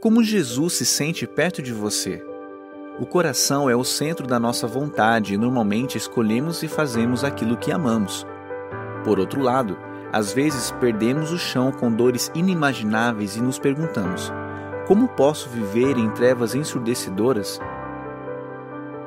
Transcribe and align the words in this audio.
Como 0.00 0.22
Jesus 0.22 0.74
se 0.74 0.86
sente 0.86 1.26
perto 1.26 1.60
de 1.60 1.72
você? 1.72 2.24
O 3.00 3.06
coração 3.06 3.68
é 3.68 3.74
o 3.74 3.82
centro 3.82 4.26
da 4.26 4.38
nossa 4.38 4.66
vontade 4.66 5.34
e 5.34 5.36
normalmente 5.36 5.98
escolhemos 5.98 6.62
e 6.62 6.68
fazemos 6.68 7.24
aquilo 7.24 7.56
que 7.56 7.72
amamos. 7.72 8.26
Por 9.04 9.18
outro 9.18 9.40
lado, 9.40 9.76
às 10.12 10.32
vezes 10.32 10.70
perdemos 10.80 11.32
o 11.32 11.38
chão 11.38 11.72
com 11.72 11.92
dores 11.92 12.30
inimagináveis 12.34 13.36
e 13.36 13.40
nos 13.40 13.58
perguntamos: 13.58 14.32
como 14.86 15.08
posso 15.08 15.48
viver 15.48 15.98
em 15.98 16.10
trevas 16.10 16.54
ensurdecedoras? 16.54 17.60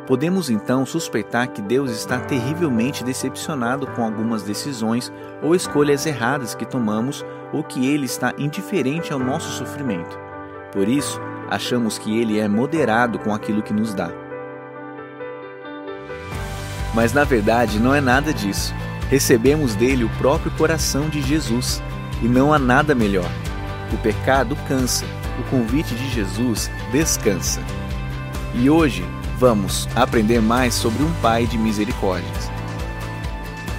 Podemos 0.07 0.50
então 0.50 0.86
suspeitar 0.86 1.50
que 1.52 1.61
Deus 1.61 1.91
está 1.91 2.20
terrivelmente 2.20 3.04
decepcionado 3.04 3.88
com 3.88 4.04
algumas 4.04 4.43
decisões 4.43 5.11
ou 5.41 5.55
escolhas 5.55 6.05
erradas 6.05 6.54
que 6.54 6.66
tomamos 6.66 7.25
ou 7.54 7.63
que 7.63 7.88
Ele 7.88 8.05
está 8.05 8.34
indiferente 8.38 9.13
ao 9.13 9.20
nosso 9.20 9.50
sofrimento. 9.52 10.30
Por 10.71 10.88
isso, 10.88 11.19
achamos 11.49 11.98
que 11.98 12.20
Ele 12.20 12.39
é 12.39 12.48
moderado 12.48 13.20
com 13.20 13.34
aquilo 13.34 13.62
que 13.62 13.73
nos 13.73 13.93
dá. 13.93 14.09
Mas 16.93 17.13
na 17.13 17.23
verdade 17.23 17.79
não 17.79 17.95
é 17.95 18.02
nada 18.02 18.34
disso. 18.34 18.73
Recebemos 19.09 19.76
dele 19.76 20.03
o 20.03 20.09
próprio 20.17 20.52
coração 20.52 21.09
de 21.09 21.21
Jesus 21.21 21.81
e 22.21 22.27
não 22.27 22.53
há 22.53 22.59
nada 22.59 22.95
melhor. 22.95 23.29
O 23.93 23.98
pecado 23.98 24.55
cansa, 24.67 25.05
o 25.39 25.49
convite 25.49 25.93
de 25.95 26.09
Jesus 26.09 26.70
descansa. 26.91 27.62
E 28.53 28.70
hoje, 28.70 29.05
Vamos 29.41 29.90
aprender 29.95 30.40
mais 30.40 30.76
sobre 30.76 31.01
um 31.01 31.12
Pai 31.13 31.48
de 31.48 31.57
misericórdias. 31.57 32.51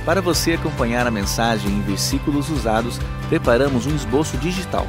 Para 0.05 0.21
você 0.21 0.55
acompanhar 0.55 1.07
a 1.07 1.11
mensagem 1.11 1.71
em 1.71 1.81
versículos 1.83 2.51
usados, 2.51 2.99
preparamos 3.29 3.87
um 3.87 3.95
esboço 3.95 4.37
digital. 4.39 4.85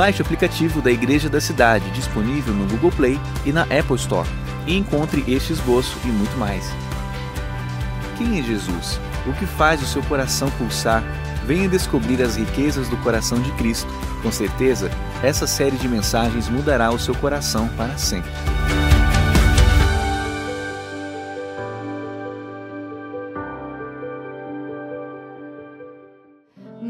Baixe 0.00 0.22
o 0.22 0.24
aplicativo 0.24 0.80
da 0.80 0.90
Igreja 0.90 1.28
da 1.28 1.42
Cidade, 1.42 1.90
disponível 1.90 2.54
no 2.54 2.66
Google 2.66 2.90
Play 2.90 3.20
e 3.44 3.52
na 3.52 3.64
Apple 3.64 3.96
Store, 3.96 4.26
e 4.66 4.74
encontre 4.74 5.22
este 5.28 5.52
esboço 5.52 5.94
e 6.06 6.06
muito 6.06 6.34
mais. 6.38 6.64
Quem 8.16 8.38
é 8.38 8.42
Jesus? 8.42 8.98
O 9.26 9.34
que 9.34 9.44
faz 9.44 9.82
o 9.82 9.86
seu 9.86 10.02
coração 10.04 10.50
pulsar? 10.52 11.04
Venha 11.44 11.68
descobrir 11.68 12.22
as 12.22 12.36
riquezas 12.36 12.88
do 12.88 12.96
coração 12.96 13.42
de 13.42 13.52
Cristo. 13.56 13.92
Com 14.22 14.32
certeza, 14.32 14.90
essa 15.22 15.46
série 15.46 15.76
de 15.76 15.86
mensagens 15.86 16.48
mudará 16.48 16.90
o 16.90 16.98
seu 16.98 17.14
coração 17.14 17.68
para 17.76 17.98
sempre. 17.98 18.30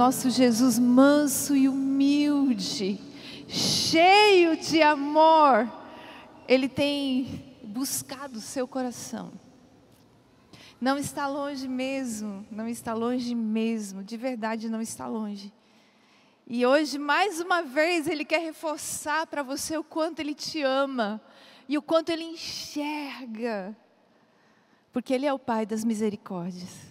nosso 0.00 0.30
Jesus 0.30 0.78
manso 0.78 1.54
e 1.54 1.68
humilde, 1.68 1.89
cheio 2.60 4.56
de 4.56 4.82
amor, 4.82 5.70
Ele 6.46 6.68
tem 6.68 7.44
buscado 7.62 8.38
o 8.38 8.40
seu 8.40 8.66
coração. 8.68 9.32
Não 10.80 10.96
está 10.96 11.26
longe 11.26 11.68
mesmo, 11.68 12.46
não 12.50 12.66
está 12.66 12.94
longe 12.94 13.34
mesmo, 13.34 14.02
de 14.02 14.16
verdade 14.16 14.68
não 14.68 14.80
está 14.80 15.06
longe. 15.06 15.52
E 16.46 16.66
hoje, 16.66 16.98
mais 16.98 17.40
uma 17.40 17.62
vez, 17.62 18.08
Ele 18.08 18.24
quer 18.24 18.40
reforçar 18.40 19.26
para 19.26 19.42
você 19.42 19.76
o 19.76 19.84
quanto 19.84 20.20
Ele 20.20 20.34
te 20.34 20.62
ama 20.62 21.20
e 21.68 21.78
o 21.78 21.82
quanto 21.82 22.10
Ele 22.10 22.24
enxerga, 22.24 23.76
porque 24.92 25.14
Ele 25.14 25.26
é 25.26 25.32
o 25.32 25.38
Pai 25.38 25.64
das 25.64 25.84
misericórdias. 25.84 26.89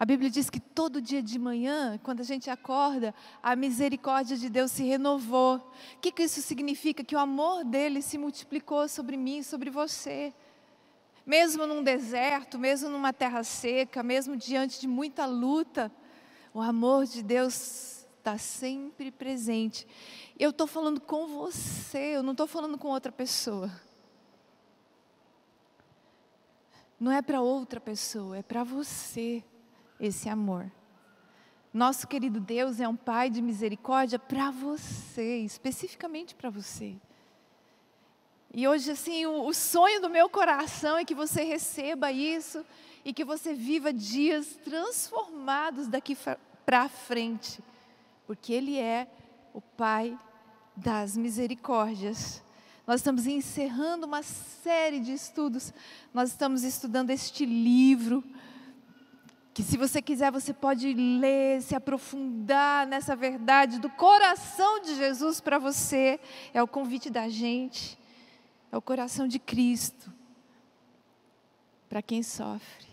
A 0.00 0.06
Bíblia 0.06 0.30
diz 0.30 0.48
que 0.48 0.58
todo 0.58 0.98
dia 0.98 1.22
de 1.22 1.38
manhã, 1.38 2.00
quando 2.02 2.20
a 2.20 2.24
gente 2.24 2.48
acorda, 2.48 3.14
a 3.42 3.54
misericórdia 3.54 4.34
de 4.34 4.48
Deus 4.48 4.72
se 4.72 4.82
renovou. 4.82 5.56
O 5.56 5.98
que, 6.00 6.10
que 6.10 6.22
isso 6.22 6.40
significa? 6.40 7.04
Que 7.04 7.14
o 7.14 7.18
amor 7.18 7.66
dele 7.66 8.00
se 8.00 8.16
multiplicou 8.16 8.88
sobre 8.88 9.18
mim, 9.18 9.42
sobre 9.42 9.68
você. 9.68 10.32
Mesmo 11.26 11.66
num 11.66 11.82
deserto, 11.82 12.58
mesmo 12.58 12.88
numa 12.88 13.12
terra 13.12 13.44
seca, 13.44 14.02
mesmo 14.02 14.38
diante 14.38 14.80
de 14.80 14.88
muita 14.88 15.26
luta, 15.26 15.92
o 16.54 16.62
amor 16.62 17.04
de 17.04 17.22
Deus 17.22 18.06
está 18.16 18.38
sempre 18.38 19.10
presente. 19.10 19.86
Eu 20.38 20.48
estou 20.48 20.66
falando 20.66 20.98
com 20.98 21.26
você, 21.26 22.16
eu 22.16 22.22
não 22.22 22.32
estou 22.32 22.46
falando 22.46 22.78
com 22.78 22.88
outra 22.88 23.12
pessoa. 23.12 23.70
Não 26.98 27.12
é 27.12 27.20
para 27.20 27.42
outra 27.42 27.78
pessoa, 27.78 28.38
é 28.38 28.42
para 28.42 28.64
você 28.64 29.44
esse 30.00 30.28
amor. 30.28 30.70
Nosso 31.72 32.08
querido 32.08 32.40
Deus 32.40 32.80
é 32.80 32.88
um 32.88 32.96
Pai 32.96 33.30
de 33.30 33.40
misericórdia 33.40 34.18
para 34.18 34.50
você, 34.50 35.38
especificamente 35.38 36.34
para 36.34 36.50
você. 36.50 36.96
E 38.52 38.66
hoje, 38.66 38.90
assim, 38.90 39.24
o, 39.26 39.46
o, 39.46 39.54
sonho 39.54 40.00
do 40.00 40.10
meu 40.10 40.28
coração 40.28 40.96
é 40.96 41.04
que 41.04 41.14
você 41.14 41.44
receba 41.44 42.10
isso 42.10 42.66
e 43.04 43.12
que 43.12 43.24
você 43.24 43.54
viva 43.54 43.92
dias 43.92 44.58
transformados 44.64 45.86
daqui 45.86 46.16
para 46.66 46.88
frente, 46.88 47.62
porque 48.26 48.52
Ele 48.52 48.76
é 48.76 49.06
o 49.54 49.60
Pai 49.60 50.18
das 50.76 51.16
misericórdias. 51.16 52.42
Nós 52.84 52.98
estamos 52.98 53.28
encerrando 53.28 54.06
uma 54.06 54.24
série 54.24 54.98
de 54.98 55.12
estudos, 55.12 55.72
nós 56.12 56.30
estamos 56.30 56.64
estudando 56.64 57.10
este 57.10 57.46
livro 57.46 58.24
que 59.60 59.66
se 59.66 59.76
você 59.76 60.00
quiser, 60.00 60.32
você 60.32 60.54
pode 60.54 60.94
ler, 60.94 61.60
se 61.60 61.74
aprofundar 61.76 62.86
nessa 62.86 63.14
verdade 63.14 63.78
do 63.78 63.90
coração 63.90 64.80
de 64.80 64.96
Jesus 64.96 65.38
para 65.38 65.58
você. 65.58 66.18
É 66.54 66.62
o 66.62 66.66
convite 66.66 67.10
da 67.10 67.28
gente, 67.28 67.98
é 68.72 68.76
o 68.76 68.80
coração 68.80 69.28
de 69.28 69.38
Cristo 69.38 70.10
para 71.90 72.00
quem 72.00 72.22
sofre. 72.22 72.88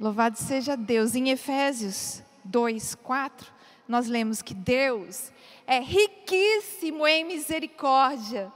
Louvado 0.00 0.36
seja 0.36 0.76
Deus. 0.76 1.14
Em 1.14 1.30
Efésios 1.30 2.20
2, 2.44 2.96
4, 2.96 3.52
nós 3.86 4.08
lemos 4.08 4.42
que 4.42 4.52
Deus 4.52 5.30
é 5.64 5.78
riquíssimo 5.78 7.06
em 7.06 7.24
misericórdia, 7.24 8.52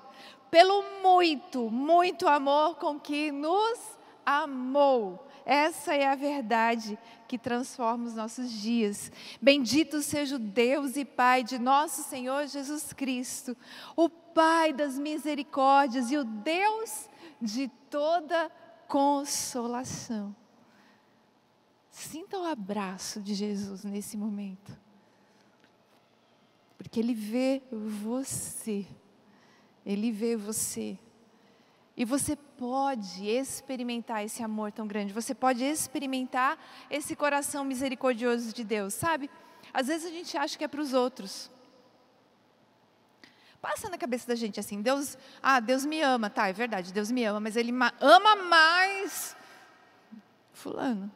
pelo 0.51 0.83
muito, 1.05 1.71
muito 1.71 2.27
amor 2.27 2.79
com 2.79 2.99
que 2.99 3.31
nos 3.31 3.79
amou 4.27 5.25
essa 5.49 5.95
é 5.95 6.07
a 6.07 6.15
verdade 6.15 6.99
que 7.27 7.39
transforma 7.39 8.05
os 8.05 8.15
nossos 8.15 8.53
dias. 8.53 9.11
Bendito 9.41 10.03
seja 10.03 10.37
o 10.37 10.39
Deus 10.39 10.95
e 10.95 11.07
Pai 11.07 11.43
de 11.43 11.59
nosso 11.59 12.03
Senhor 12.03 12.47
Jesus 12.47 12.93
Cristo, 12.93 13.57
o 13.97 14.11
Pai 14.11 14.75
das 14.75 14.99
misericórdias 14.99 16.11
e 16.11 16.19
o 16.19 16.25
Deus 16.25 17.09
de 17.41 17.69
toda 17.89 18.51
consolação. 18.87 20.37
Sinta 21.91 22.39
o 22.39 22.45
abraço 22.45 23.19
de 23.19 23.33
Jesus 23.33 23.85
nesse 23.85 24.19
momento. 24.19 24.79
Porque 26.77 27.01
Ele 27.01 27.15
vê 27.15 27.63
você. 27.73 28.87
Ele 29.83 30.13
vê 30.13 30.37
você. 30.37 30.99
E 31.99 32.05
você 32.05 32.37
pode 32.37 33.29
experimentar 33.29 34.25
esse 34.25 34.41
amor 34.41 34.71
tão 34.71 34.87
grande, 34.87 35.13
você 35.13 35.35
pode 35.35 35.65
experimentar 35.65 36.57
esse 36.89 37.17
coração 37.17 37.65
misericordioso 37.65 38.53
de 38.55 38.63
Deus, 38.63 38.95
sabe? 38.95 39.29
Às 39.75 39.89
vezes 39.89 40.07
a 40.07 40.15
gente 40.15 40.37
acha 40.37 40.57
que 40.57 40.63
é 40.63 40.69
para 40.69 40.81
os 40.81 40.95
outros. 40.95 41.51
Passa 43.61 43.91
na 43.91 43.99
cabeça 43.99 44.29
da 44.29 44.37
gente 44.37 44.61
assim, 44.61 44.81
Deus, 44.81 45.19
ah, 45.43 45.59
Deus 45.59 45.85
me 45.85 46.01
ama, 46.01 46.31
tá, 46.31 46.47
é 46.47 46.53
verdade, 46.53 46.93
Deus 46.93 47.11
me 47.11 47.25
ama, 47.25 47.41
mas 47.41 47.57
Ele 47.57 47.73
ama 48.01 48.37
mais 48.45 49.37
fulano. 50.53 51.11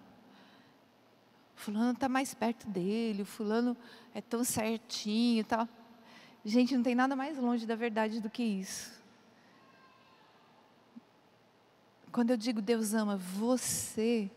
Fulano 1.54 1.93
está 1.93 2.09
mais 2.09 2.34
perto 2.34 2.66
dele, 2.66 3.22
o 3.22 3.26
fulano 3.26 3.76
é 4.12 4.20
tão 4.20 4.43
certinho 4.43 5.44
tal. 5.44 5.69
Gente, 6.44 6.76
não 6.76 6.82
tem 6.82 6.96
nada 6.96 7.14
mais 7.14 7.38
longe 7.38 7.67
da 7.67 7.76
verdade 7.76 8.20
do 8.20 8.28
que 8.28 8.43
isso. 8.43 9.01
Quando 12.12 12.31
eu 12.31 12.37
digo 12.37 12.61
Deus 12.61 12.93
ama 12.93 13.17
você, 13.17 14.31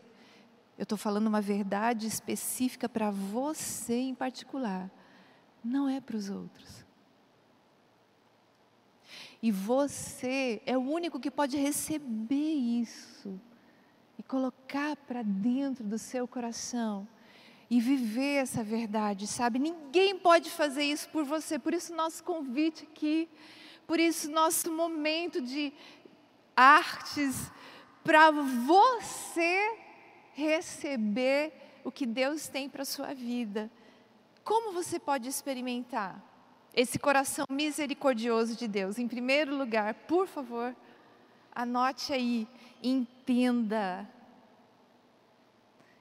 eu 0.78 0.84
estou 0.84 0.96
falando 0.96 1.26
uma 1.26 1.42
verdade 1.42 2.06
específica 2.06 2.88
para 2.88 3.10
você 3.10 3.94
em 3.94 4.14
particular, 4.14 4.90
não 5.62 5.86
é 5.86 6.00
para 6.00 6.16
os 6.16 6.30
outros. 6.30 6.86
E 9.42 9.52
você 9.52 10.62
é 10.64 10.76
o 10.76 10.80
único 10.80 11.20
que 11.20 11.30
pode 11.30 11.58
receber 11.58 12.54
isso 12.54 13.38
e 14.18 14.22
colocar 14.22 14.96
para 14.96 15.22
dentro 15.22 15.84
do 15.84 15.98
seu 15.98 16.26
coração 16.26 17.06
e 17.68 17.78
viver 17.78 18.36
essa 18.36 18.64
verdade, 18.64 19.26
sabe? 19.26 19.58
Ninguém 19.58 20.18
pode 20.18 20.48
fazer 20.48 20.84
isso 20.84 21.10
por 21.10 21.24
você, 21.24 21.58
por 21.58 21.74
isso 21.74 21.94
nosso 21.94 22.24
convite 22.24 22.84
aqui, 22.84 23.28
por 23.86 24.00
isso 24.00 24.30
nosso 24.30 24.72
momento 24.72 25.42
de 25.42 25.74
artes 26.56 27.52
para 28.06 28.30
você 28.30 29.76
receber 30.32 31.52
o 31.84 31.90
que 31.90 32.06
Deus 32.06 32.48
tem 32.48 32.68
para 32.68 32.82
a 32.82 32.86
sua 32.86 33.12
vida. 33.12 33.70
Como 34.44 34.72
você 34.72 34.98
pode 34.98 35.28
experimentar? 35.28 36.22
esse 36.76 36.98
coração 36.98 37.46
misericordioso 37.50 38.54
de 38.54 38.68
Deus. 38.68 38.98
Em 38.98 39.08
primeiro 39.08 39.56
lugar, 39.56 39.94
por 39.94 40.26
favor, 40.26 40.76
anote 41.50 42.12
aí, 42.12 42.46
entenda 42.82 44.06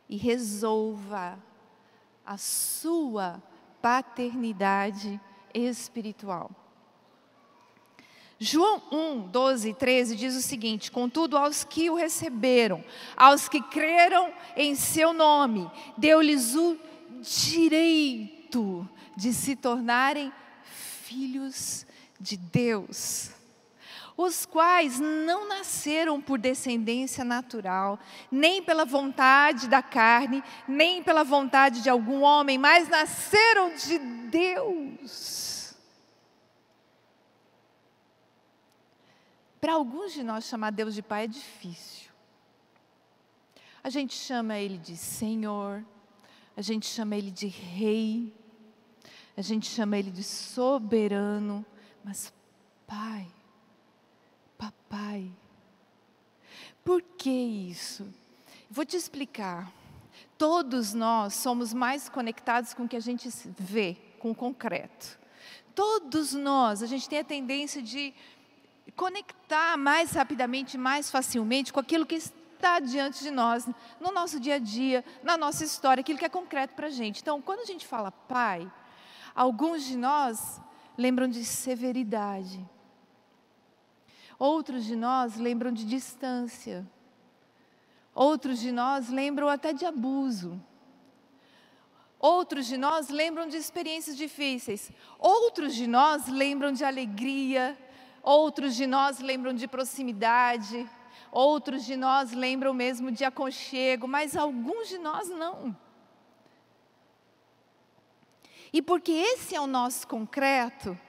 e 0.10 0.18
resolva 0.18 1.40
a 2.26 2.38
sua 2.38 3.42
paternidade 3.82 5.20
espiritual. 5.54 6.52
João 8.46 8.80
1, 8.92 9.22
12 9.30 9.70
e 9.70 9.74
13 9.74 10.16
diz 10.16 10.36
o 10.36 10.42
seguinte: 10.42 10.92
Contudo, 10.92 11.36
aos 11.36 11.64
que 11.64 11.90
o 11.90 11.96
receberam, 11.96 12.86
aos 13.18 13.50
que 13.50 13.60
creram 13.60 14.32
em 14.56 14.76
seu 14.76 15.12
nome, 15.14 15.68
deu-lhes 15.98 16.54
o 16.54 16.78
direito 17.22 18.88
de 19.18 19.34
se 19.34 19.56
tornarem 19.56 20.32
filhos 20.64 21.88
de 22.20 22.38
Deus, 22.38 23.32
os 24.16 24.46
quais 24.46 25.00
não 25.00 25.48
nasceram 25.48 26.22
por 26.22 26.38
descendência 26.38 27.24
natural, 27.24 28.00
nem 28.32 28.62
pela 28.62 28.86
vontade 28.86 29.68
da 29.68 29.82
carne, 29.82 30.44
nem 30.68 31.02
pela 31.02 31.24
vontade 31.24 31.82
de 31.82 31.90
algum 31.90 32.22
homem, 32.22 32.60
mas 32.60 32.88
nasceram 32.88 33.74
de 33.74 33.98
Deus. 33.98 35.55
Para 39.66 39.74
alguns 39.74 40.14
de 40.14 40.22
nós, 40.22 40.46
chamar 40.46 40.70
Deus 40.70 40.94
de 40.94 41.02
Pai 41.02 41.24
é 41.24 41.28
difícil. 41.28 42.12
A 43.84 43.90
gente 43.90 44.14
chama 44.14 44.60
Ele 44.60 44.78
de 44.78 44.96
Senhor, 44.96 45.84
a 46.56 46.62
gente 46.62 46.86
chama 46.86 47.16
Ele 47.16 47.32
de 47.32 47.48
Rei, 47.48 48.32
a 49.36 49.42
gente 49.42 49.66
chama 49.66 49.98
Ele 49.98 50.12
de 50.12 50.24
Soberano, 50.24 51.66
mas 52.04 52.32
Pai, 52.86 53.26
Papai. 54.56 55.32
Por 56.84 57.02
que 57.02 57.32
isso? 57.32 58.08
Vou 58.70 58.86
te 58.86 58.96
explicar. 58.96 59.74
Todos 60.38 60.94
nós 60.94 61.34
somos 61.34 61.74
mais 61.74 62.08
conectados 62.08 62.72
com 62.76 62.84
o 62.84 62.88
que 62.88 62.98
a 62.98 63.00
gente 63.00 63.28
vê, 63.58 63.98
com 64.20 64.30
o 64.30 64.36
concreto. 64.36 65.18
Todos 65.74 66.34
nós, 66.34 66.84
a 66.84 66.86
gente 66.86 67.10
tem 67.10 67.18
a 67.18 67.24
tendência 67.24 67.82
de 67.82 68.14
conectar 68.96 69.78
mais 69.78 70.12
rapidamente, 70.12 70.78
mais 70.78 71.12
facilmente 71.12 71.74
com 71.74 71.80
aquilo 71.80 72.06
que 72.06 72.16
está 72.16 72.80
diante 72.80 73.22
de 73.24 73.32
nós, 73.32 73.68
no 74.00 74.12
nosso 74.12 74.40
dia 74.40 74.56
a 74.56 74.60
dia, 74.60 75.04
na 75.22 75.38
nossa 75.38 75.64
história, 75.64 76.02
aquilo 76.02 76.18
que 76.18 76.26
é 76.26 76.30
concreto 76.30 76.74
para 76.74 76.88
a 76.88 76.90
gente. 76.90 77.22
Então, 77.22 77.42
quando 77.42 77.60
a 77.60 77.66
gente 77.66 77.86
fala 77.86 78.12
pai, 78.12 78.72
alguns 79.36 79.84
de 79.84 79.98
nós 79.98 80.62
lembram 80.98 81.28
de 81.28 81.44
severidade, 81.44 82.66
outros 84.40 84.86
de 84.86 84.96
nós 84.96 85.36
lembram 85.36 85.72
de 85.72 85.86
distância, 85.86 86.86
outros 88.14 88.60
de 88.60 88.72
nós 88.72 89.10
lembram 89.10 89.50
até 89.50 89.74
de 89.74 89.86
abuso. 89.86 90.60
Outros 92.18 92.66
de 92.66 92.78
nós 92.78 93.10
lembram 93.10 93.48
de 93.48 93.58
experiências 93.58 94.18
difíceis, 94.18 94.90
outros 95.20 95.76
de 95.76 95.86
nós 95.86 96.28
lembram 96.28 96.72
de 96.72 96.84
alegria, 96.84 97.78
Outros 98.26 98.76
de 98.76 98.88
nós 98.88 99.20
lembram 99.20 99.54
de 99.54 99.68
proximidade, 99.68 100.90
outros 101.32 101.86
de 101.86 101.96
nós 101.96 102.32
lembram 102.32 102.74
mesmo 102.74 103.12
de 103.12 103.24
aconchego, 103.24 104.08
mas 104.08 104.36
alguns 104.36 104.90
de 104.90 104.98
nós 104.98 105.30
não. 105.30 105.78
E 108.74 108.82
porque 108.82 109.12
esse 109.12 109.56
é 109.56 109.62
o 109.62 109.68
nosso 109.68 110.08
concreto, 110.08 111.00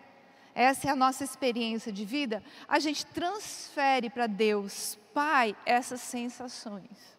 essa 0.54 0.88
é 0.88 0.90
a 0.90 0.94
nossa 0.94 1.24
experiência 1.24 1.90
de 1.90 2.04
vida, 2.04 2.44
a 2.68 2.78
gente 2.78 3.06
transfere 3.06 4.10
para 4.10 4.26
Deus, 4.26 4.98
Pai, 5.14 5.56
essas 5.64 6.02
sensações. 6.02 7.16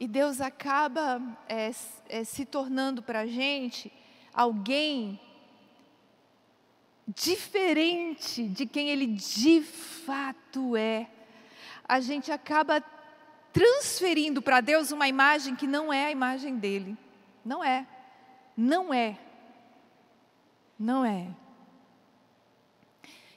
E 0.00 0.08
Deus 0.08 0.40
acaba 0.40 1.20
é, 1.46 1.70
é, 2.08 2.24
se 2.24 2.46
tornando 2.46 3.02
para 3.02 3.20
a 3.20 3.26
gente 3.26 3.92
alguém 4.32 5.20
diferente 7.08 8.46
de 8.46 8.66
quem 8.66 8.90
ele 8.90 9.06
de 9.06 9.62
fato 9.62 10.76
é, 10.76 11.08
a 11.88 12.00
gente 12.00 12.30
acaba 12.30 12.84
transferindo 13.52 14.42
para 14.42 14.60
Deus 14.60 14.92
uma 14.92 15.08
imagem 15.08 15.56
que 15.56 15.66
não 15.66 15.92
é 15.92 16.06
a 16.06 16.10
imagem 16.10 16.58
dele. 16.58 16.96
Não 17.44 17.64
é. 17.64 17.86
Não 18.54 18.92
é. 18.92 19.18
Não 20.78 21.04
é. 21.04 21.34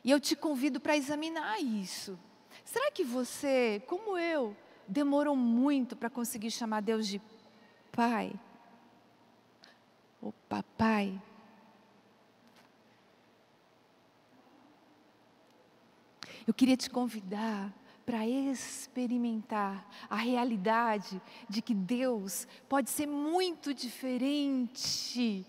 E 0.03 0.11
eu 0.11 0.19
te 0.19 0.35
convido 0.35 0.79
para 0.79 0.97
examinar 0.97 1.61
isso. 1.61 2.19
Será 2.65 2.91
que 2.91 3.03
você, 3.03 3.81
como 3.87 4.17
eu, 4.17 4.55
demorou 4.87 5.35
muito 5.35 5.95
para 5.95 6.09
conseguir 6.09 6.51
chamar 6.51 6.81
Deus 6.81 7.07
de 7.07 7.21
Pai? 7.91 8.33
Ou 10.21 10.33
Papai? 10.49 11.19
Eu 16.51 16.53
queria 16.53 16.75
te 16.75 16.89
convidar 16.89 17.73
para 18.05 18.27
experimentar 18.27 19.89
a 20.09 20.17
realidade 20.17 21.21
de 21.47 21.61
que 21.61 21.73
Deus 21.73 22.45
pode 22.67 22.89
ser 22.89 23.07
muito 23.07 23.73
diferente 23.73 25.45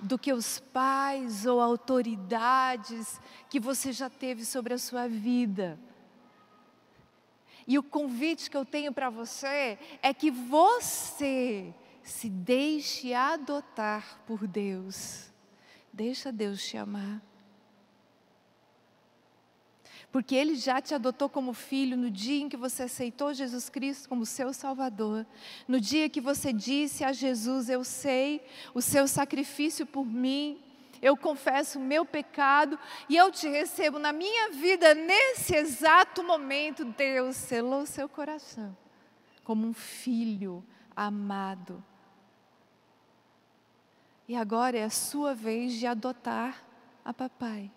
do 0.00 0.18
que 0.18 0.32
os 0.32 0.60
pais 0.60 1.44
ou 1.44 1.60
autoridades 1.60 3.20
que 3.50 3.60
você 3.60 3.92
já 3.92 4.08
teve 4.08 4.46
sobre 4.46 4.72
a 4.72 4.78
sua 4.78 5.06
vida. 5.06 5.78
E 7.66 7.78
o 7.78 7.82
convite 7.82 8.48
que 8.48 8.56
eu 8.56 8.64
tenho 8.64 8.94
para 8.94 9.10
você 9.10 9.78
é 10.00 10.14
que 10.14 10.30
você 10.30 11.74
se 12.02 12.30
deixe 12.30 13.12
adotar 13.12 14.20
por 14.26 14.46
Deus. 14.46 15.30
Deixa 15.92 16.32
Deus 16.32 16.66
te 16.66 16.78
amar 16.78 17.20
porque 20.14 20.36
Ele 20.36 20.54
já 20.54 20.80
te 20.80 20.94
adotou 20.94 21.28
como 21.28 21.52
filho 21.52 21.96
no 21.96 22.08
dia 22.08 22.40
em 22.40 22.48
que 22.48 22.56
você 22.56 22.84
aceitou 22.84 23.34
Jesus 23.34 23.68
Cristo 23.68 24.08
como 24.08 24.24
seu 24.24 24.52
Salvador, 24.52 25.26
no 25.66 25.80
dia 25.80 26.08
que 26.08 26.20
você 26.20 26.52
disse 26.52 27.02
a 27.02 27.12
Jesus: 27.12 27.68
Eu 27.68 27.82
sei 27.82 28.40
o 28.72 28.80
seu 28.80 29.08
sacrifício 29.08 29.84
por 29.84 30.06
mim, 30.06 30.62
eu 31.02 31.16
confesso 31.16 31.80
o 31.80 31.82
meu 31.82 32.04
pecado 32.04 32.78
e 33.08 33.16
eu 33.16 33.32
te 33.32 33.48
recebo 33.48 33.98
na 33.98 34.12
minha 34.12 34.52
vida 34.52 34.94
nesse 34.94 35.56
exato 35.56 36.22
momento. 36.22 36.84
Deus 36.84 37.34
selou 37.34 37.84
seu 37.84 38.08
coração 38.08 38.76
como 39.42 39.66
um 39.66 39.74
filho 39.74 40.64
amado. 40.94 41.82
E 44.28 44.36
agora 44.36 44.78
é 44.78 44.84
a 44.84 44.90
sua 44.90 45.34
vez 45.34 45.72
de 45.72 45.88
adotar 45.88 46.64
a 47.04 47.12
papai 47.12 47.68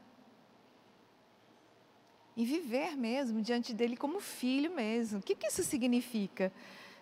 e 2.37 2.45
viver 2.45 2.95
mesmo 2.95 3.41
diante 3.41 3.73
dele 3.73 3.97
como 3.97 4.19
filho 4.19 4.71
mesmo. 4.71 5.17
O 5.17 5.21
que, 5.23 5.33
que 5.33 5.47
isso 5.47 5.63
significa? 5.63 6.53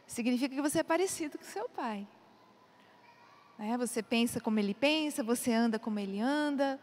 Significa 0.08 0.56
que 0.56 0.62
você 0.62 0.80
é 0.80 0.84
parecido 0.84 1.38
com 1.38 1.44
seu 1.44 1.68
pai. 1.68 2.08
É, 3.60 3.77
você 3.77 4.01
pensa 4.01 4.39
como 4.39 4.60
ele 4.60 4.74
pensa, 4.74 5.22
você 5.22 5.51
anda 5.51 5.77
como 5.77 6.00
ele 6.00 6.22
anda, 6.22 6.80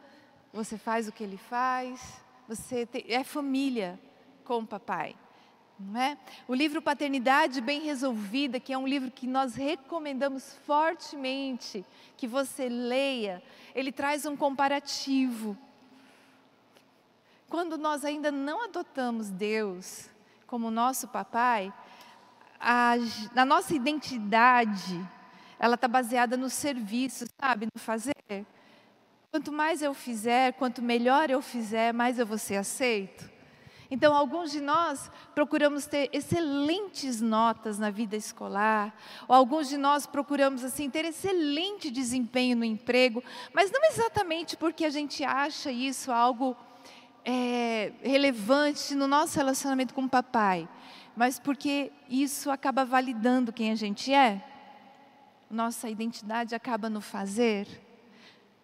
você 0.52 0.76
faz 0.76 1.08
o 1.08 1.12
que 1.12 1.24
ele 1.24 1.38
faz, 1.38 2.22
você 2.46 2.86
é 3.08 3.24
família 3.24 3.98
com 4.44 4.58
o 4.58 4.66
papai. 4.66 5.16
É? 5.96 6.16
O 6.46 6.54
livro 6.54 6.82
Paternidade 6.82 7.60
Bem 7.60 7.80
Resolvida, 7.80 8.60
que 8.60 8.72
é 8.72 8.78
um 8.78 8.86
livro 8.86 9.10
que 9.10 9.26
nós 9.26 9.54
recomendamos 9.54 10.54
fortemente 10.66 11.84
que 12.18 12.28
você 12.28 12.68
leia, 12.68 13.42
ele 13.74 13.90
traz 13.90 14.26
um 14.26 14.36
comparativo 14.36 15.56
quando 17.52 17.76
nós 17.76 18.02
ainda 18.02 18.32
não 18.32 18.64
adotamos 18.64 19.28
Deus 19.28 20.08
como 20.46 20.70
nosso 20.70 21.06
papai, 21.08 21.70
a, 22.58 22.94
a 23.36 23.44
nossa 23.44 23.74
identidade, 23.74 24.98
ela 25.58 25.74
está 25.74 25.86
baseada 25.86 26.34
no 26.34 26.48
serviço, 26.48 27.26
sabe, 27.38 27.66
no 27.66 27.78
fazer. 27.78 28.14
Quanto 29.30 29.52
mais 29.52 29.82
eu 29.82 29.92
fizer, 29.92 30.54
quanto 30.54 30.80
melhor 30.80 31.28
eu 31.28 31.42
fizer, 31.42 31.92
mais 31.92 32.18
eu 32.18 32.24
vou 32.24 32.38
ser 32.38 32.56
aceito. 32.56 33.30
Então, 33.90 34.14
alguns 34.14 34.50
de 34.50 34.62
nós 34.62 35.10
procuramos 35.34 35.84
ter 35.84 36.08
excelentes 36.10 37.20
notas 37.20 37.78
na 37.78 37.90
vida 37.90 38.16
escolar, 38.16 38.96
ou 39.28 39.36
alguns 39.36 39.68
de 39.68 39.76
nós 39.76 40.06
procuramos 40.06 40.64
assim 40.64 40.88
ter 40.88 41.04
excelente 41.04 41.90
desempenho 41.90 42.56
no 42.56 42.64
emprego, 42.64 43.22
mas 43.52 43.70
não 43.70 43.84
exatamente 43.84 44.56
porque 44.56 44.86
a 44.86 44.90
gente 44.90 45.22
acha 45.22 45.70
isso 45.70 46.10
algo 46.10 46.56
é, 47.24 47.92
relevante 48.02 48.94
no 48.94 49.06
nosso 49.06 49.36
relacionamento 49.36 49.94
com 49.94 50.02
o 50.02 50.08
papai, 50.08 50.68
mas 51.16 51.38
porque 51.38 51.92
isso 52.08 52.50
acaba 52.50 52.84
validando 52.84 53.52
quem 53.52 53.70
a 53.70 53.74
gente 53.74 54.12
é. 54.12 54.42
Nossa 55.50 55.88
identidade 55.88 56.54
acaba 56.54 56.88
no 56.88 57.00
fazer. 57.00 57.68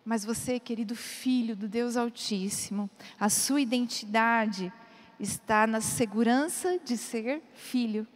Mas 0.04 0.24
você, 0.24 0.58
querido 0.58 0.96
filho 0.96 1.54
do 1.54 1.68
Deus 1.68 1.96
Altíssimo, 1.96 2.88
a 3.20 3.28
sua 3.28 3.60
identidade 3.60 4.72
está 5.20 5.66
na 5.66 5.80
segurança 5.80 6.78
de 6.78 6.96
ser 6.96 7.42
filho. 7.52 8.06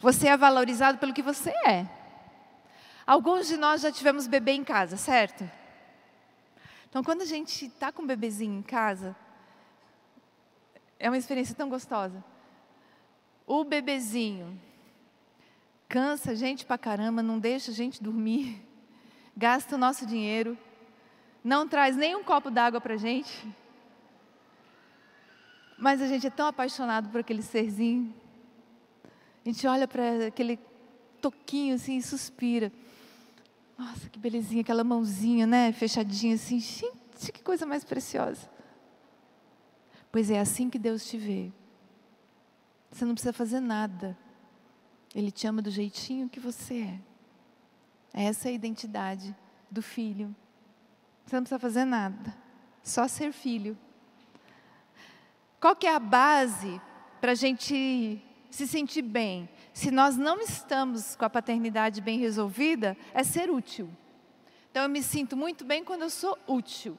Você 0.00 0.28
é 0.28 0.36
valorizado 0.36 0.98
pelo 0.98 1.12
que 1.12 1.22
você 1.22 1.50
é. 1.66 1.86
Alguns 3.06 3.48
de 3.48 3.56
nós 3.56 3.82
já 3.82 3.92
tivemos 3.92 4.26
bebê 4.26 4.52
em 4.52 4.64
casa, 4.64 4.96
certo? 4.96 5.48
Então, 6.88 7.02
quando 7.02 7.22
a 7.22 7.26
gente 7.26 7.66
está 7.66 7.90
com 7.90 8.02
um 8.02 8.06
bebezinho 8.06 8.58
em 8.58 8.62
casa, 8.62 9.16
é 11.02 11.10
uma 11.10 11.18
experiência 11.18 11.52
tão 11.52 11.68
gostosa. 11.68 12.24
O 13.44 13.64
bebezinho 13.64 14.56
cansa 15.88 16.30
a 16.30 16.34
gente 16.36 16.64
pra 16.64 16.78
caramba, 16.78 17.20
não 17.20 17.40
deixa 17.40 17.72
a 17.72 17.74
gente 17.74 18.00
dormir, 18.00 18.62
gasta 19.36 19.74
o 19.74 19.78
nosso 19.78 20.06
dinheiro, 20.06 20.56
não 21.42 21.66
traz 21.66 21.96
nem 21.96 22.14
um 22.14 22.22
copo 22.22 22.52
d'água 22.52 22.80
para 22.80 22.94
a 22.94 22.96
gente. 22.96 23.52
Mas 25.76 26.00
a 26.00 26.06
gente 26.06 26.28
é 26.28 26.30
tão 26.30 26.46
apaixonado 26.46 27.08
por 27.08 27.20
aquele 27.20 27.42
serzinho. 27.42 28.14
A 29.44 29.48
gente 29.48 29.66
olha 29.66 29.88
para 29.88 30.28
aquele 30.28 30.56
toquinho 31.20 31.74
assim 31.74 31.96
e 31.96 32.02
suspira. 32.02 32.72
Nossa, 33.76 34.08
que 34.08 34.20
belezinha, 34.20 34.60
aquela 34.60 34.84
mãozinha, 34.84 35.48
né? 35.48 35.72
Fechadinha 35.72 36.36
assim. 36.36 36.60
Gente, 36.60 37.32
que 37.32 37.42
coisa 37.42 37.66
mais 37.66 37.82
preciosa. 37.82 38.51
Pois 40.12 40.30
é 40.30 40.38
assim 40.38 40.68
que 40.68 40.78
Deus 40.78 41.06
te 41.06 41.16
vê. 41.16 41.50
Você 42.90 43.06
não 43.06 43.14
precisa 43.14 43.32
fazer 43.32 43.60
nada. 43.60 44.16
Ele 45.14 45.30
te 45.30 45.46
ama 45.46 45.62
do 45.62 45.70
jeitinho 45.70 46.28
que 46.28 46.38
você 46.38 46.82
é. 46.82 47.00
Essa 48.12 48.48
é 48.48 48.50
a 48.50 48.54
identidade 48.54 49.34
do 49.70 49.80
filho. 49.80 50.36
Você 51.24 51.34
não 51.34 51.42
precisa 51.42 51.58
fazer 51.58 51.86
nada. 51.86 52.36
Só 52.82 53.08
ser 53.08 53.32
filho. 53.32 53.76
Qual 55.58 55.74
que 55.74 55.86
é 55.86 55.94
a 55.94 55.98
base 55.98 56.78
para 57.18 57.32
a 57.32 57.34
gente 57.34 58.22
se 58.50 58.66
sentir 58.66 59.02
bem? 59.02 59.48
Se 59.72 59.90
nós 59.90 60.14
não 60.14 60.40
estamos 60.42 61.16
com 61.16 61.24
a 61.24 61.30
paternidade 61.30 62.02
bem 62.02 62.18
resolvida, 62.18 62.98
é 63.14 63.24
ser 63.24 63.50
útil. 63.50 63.88
Então 64.70 64.82
eu 64.82 64.90
me 64.90 65.02
sinto 65.02 65.38
muito 65.38 65.64
bem 65.64 65.82
quando 65.82 66.02
eu 66.02 66.10
sou 66.10 66.38
útil 66.46 66.98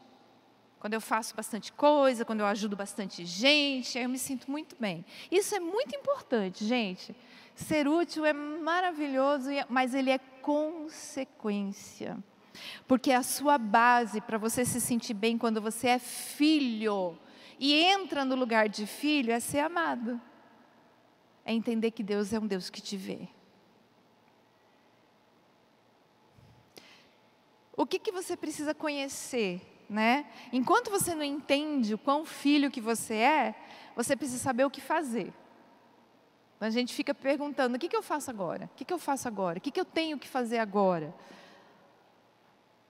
quando 0.84 0.96
eu 0.96 1.00
faço 1.00 1.34
bastante 1.34 1.72
coisa, 1.72 2.26
quando 2.26 2.42
eu 2.42 2.46
ajudo 2.46 2.76
bastante 2.76 3.24
gente, 3.24 3.98
aí 3.98 4.04
eu 4.04 4.10
me 4.10 4.20
sinto 4.20 4.52
muito 4.52 4.76
bem. 4.78 5.06
Isso 5.32 5.56
é 5.56 5.60
muito 5.62 5.96
importante, 5.96 6.66
gente. 6.66 7.16
Ser 7.56 7.88
útil 7.88 8.26
é 8.26 8.34
maravilhoso, 8.34 9.48
mas 9.70 9.94
ele 9.94 10.12
é 10.12 10.18
consequência. 10.18 12.18
Porque 12.86 13.14
a 13.14 13.24
sua 13.24 13.58
base 13.58 14.20
para 14.20 14.38
você 14.38 14.66
se 14.66 14.82
sentir 14.82 15.14
bem 15.14 15.38
quando 15.38 15.62
você 15.62 15.88
é 15.88 16.00
filho 16.00 17.18
e 17.58 17.74
entra 17.74 18.26
no 18.26 18.36
lugar 18.36 18.68
de 18.68 18.86
filho 18.86 19.32
é 19.32 19.40
ser 19.40 19.60
amado. 19.60 20.20
É 21.46 21.54
entender 21.54 21.92
que 21.92 22.04
Deus 22.04 22.34
é 22.34 22.40
um 22.42 22.46
Deus 22.46 22.70
que 22.70 22.82
te 22.82 22.98
vê. 22.98 23.30
O 27.72 27.86
que, 27.86 27.98
que 27.98 28.12
você 28.12 28.36
precisa 28.36 28.76
conhecer 28.76 29.73
né? 29.94 30.26
Enquanto 30.52 30.90
você 30.90 31.14
não 31.14 31.24
entende 31.24 31.94
o 31.94 31.98
quão 31.98 32.26
filho 32.26 32.72
que 32.72 32.82
você 32.82 33.14
é, 33.14 33.56
você 33.96 34.16
precisa 34.16 34.40
saber 34.40 34.66
o 34.66 34.70
que 34.70 34.82
fazer. 34.82 35.32
A 36.60 36.70
gente 36.72 36.94
fica 36.94 37.14
perguntando: 37.14 37.76
o 37.76 37.80
que, 37.80 37.88
que 37.88 37.96
eu 37.96 38.02
faço 38.02 38.32
agora? 38.32 38.66
O 38.66 38.76
que, 38.76 38.84
que 38.84 38.94
eu 38.94 38.98
faço 38.98 39.28
agora? 39.28 39.60
O 39.60 39.62
que, 39.62 39.70
que 39.70 39.80
eu 39.80 39.86
tenho 39.86 40.18
que 40.18 40.28
fazer 40.28 40.58
agora? 40.58 41.14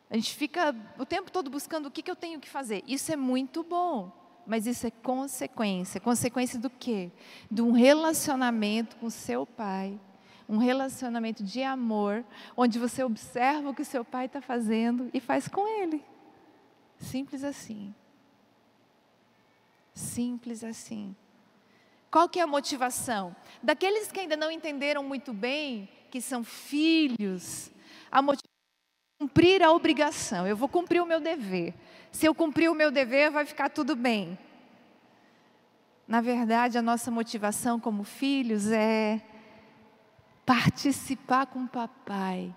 A 0.09 0.15
gente 0.15 0.33
fica 0.33 0.73
o 0.97 1.05
tempo 1.05 1.29
todo 1.29 1.49
buscando 1.49 1.87
o 1.87 1.91
que, 1.91 2.01
que 2.01 2.09
eu 2.09 2.15
tenho 2.15 2.39
que 2.39 2.49
fazer. 2.49 2.83
Isso 2.87 3.11
é 3.11 3.15
muito 3.15 3.63
bom, 3.63 4.11
mas 4.47 4.65
isso 4.65 4.87
é 4.87 4.91
consequência. 4.91 5.99
Consequência 5.99 6.57
do 6.57 6.69
quê? 6.69 7.11
De 7.51 7.61
um 7.61 7.71
relacionamento 7.71 8.95
com 8.97 9.09
seu 9.09 9.45
pai. 9.45 9.99
Um 10.47 10.57
relacionamento 10.57 11.43
de 11.43 11.63
amor, 11.63 12.23
onde 12.55 12.77
você 12.77 13.03
observa 13.03 13.69
o 13.69 13.73
que 13.73 13.83
seu 13.83 14.05
pai 14.05 14.27
está 14.27 14.39
fazendo 14.39 15.09
e 15.13 15.19
faz 15.19 15.47
com 15.47 15.67
ele. 15.81 16.03
Simples 17.03 17.43
assim. 17.43 17.93
Simples 19.93 20.63
assim. 20.63 21.15
Qual 22.09 22.29
que 22.29 22.39
é 22.39 22.43
a 22.43 22.47
motivação? 22.47 23.35
Daqueles 23.61 24.11
que 24.11 24.19
ainda 24.19 24.37
não 24.37 24.49
entenderam 24.49 25.03
muito 25.03 25.33
bem 25.33 25.89
que 26.09 26.21
são 26.21 26.43
filhos, 26.43 27.71
a 28.11 28.21
motivação 28.21 28.49
é 29.19 29.23
cumprir 29.23 29.63
a 29.63 29.71
obrigação. 29.71 30.47
Eu 30.47 30.55
vou 30.55 30.69
cumprir 30.69 31.01
o 31.01 31.05
meu 31.05 31.19
dever. 31.19 31.73
Se 32.11 32.25
eu 32.25 32.33
cumprir 32.33 32.69
o 32.69 32.75
meu 32.75 32.91
dever, 32.91 33.31
vai 33.31 33.45
ficar 33.45 33.69
tudo 33.69 33.95
bem. 33.95 34.37
Na 36.07 36.21
verdade, 36.21 36.77
a 36.77 36.81
nossa 36.81 37.09
motivação 37.09 37.79
como 37.79 38.03
filhos 38.03 38.71
é 38.71 39.21
participar 40.45 41.47
com 41.47 41.63
o 41.63 41.67
papai 41.67 42.53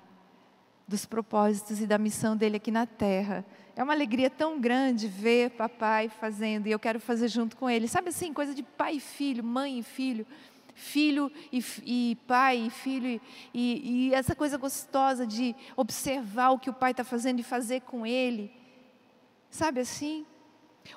dos 0.86 1.06
propósitos 1.06 1.80
e 1.80 1.86
da 1.86 1.98
missão 1.98 2.36
dele 2.36 2.56
aqui 2.56 2.70
na 2.70 2.86
terra. 2.86 3.44
É 3.76 3.82
uma 3.82 3.92
alegria 3.92 4.30
tão 4.30 4.58
grande 4.58 5.06
ver 5.06 5.50
papai 5.50 6.08
fazendo 6.08 6.66
e 6.66 6.70
eu 6.70 6.78
quero 6.78 6.98
fazer 6.98 7.28
junto 7.28 7.58
com 7.58 7.68
ele. 7.68 7.86
Sabe 7.86 8.08
assim, 8.08 8.32
coisa 8.32 8.54
de 8.54 8.62
pai 8.62 8.94
e 8.94 9.00
filho, 9.00 9.44
mãe 9.44 9.80
e 9.80 9.82
filho, 9.82 10.26
filho 10.74 11.30
e, 11.52 11.62
e 11.84 12.18
pai 12.26 12.56
e 12.56 12.70
filho, 12.70 13.20
e, 13.52 14.08
e, 14.08 14.14
essa 14.14 14.34
coisa 14.34 14.56
gostosa 14.56 15.26
de 15.26 15.54
observar 15.76 16.50
o 16.50 16.58
que 16.58 16.70
o 16.70 16.72
pai 16.72 16.92
está 16.92 17.04
fazendo 17.04 17.40
e 17.40 17.42
fazer 17.42 17.82
com 17.82 18.06
ele. 18.06 18.50
Sabe 19.50 19.80
assim? 19.80 20.24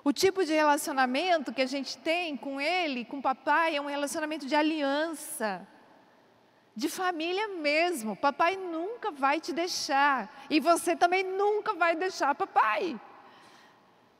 O 0.01 0.13
tipo 0.13 0.45
de 0.45 0.53
relacionamento 0.53 1.51
que 1.51 1.61
a 1.61 1.65
gente 1.65 1.97
tem 1.97 2.37
com 2.37 2.61
ele, 2.61 3.03
com 3.03 3.21
papai, 3.21 3.75
é 3.75 3.81
um 3.81 3.87
relacionamento 3.87 4.45
de 4.45 4.55
aliança 4.55 5.67
de 6.79 6.87
família 6.87 7.49
mesmo. 7.49 8.15
Papai 8.15 8.55
nunca 8.55 9.11
vai 9.11 9.41
te 9.41 9.51
deixar. 9.51 10.45
E 10.49 10.61
você 10.61 10.95
também 10.95 11.23
nunca 11.23 11.73
vai 11.73 11.93
deixar 11.93 12.33
papai. 12.33 12.97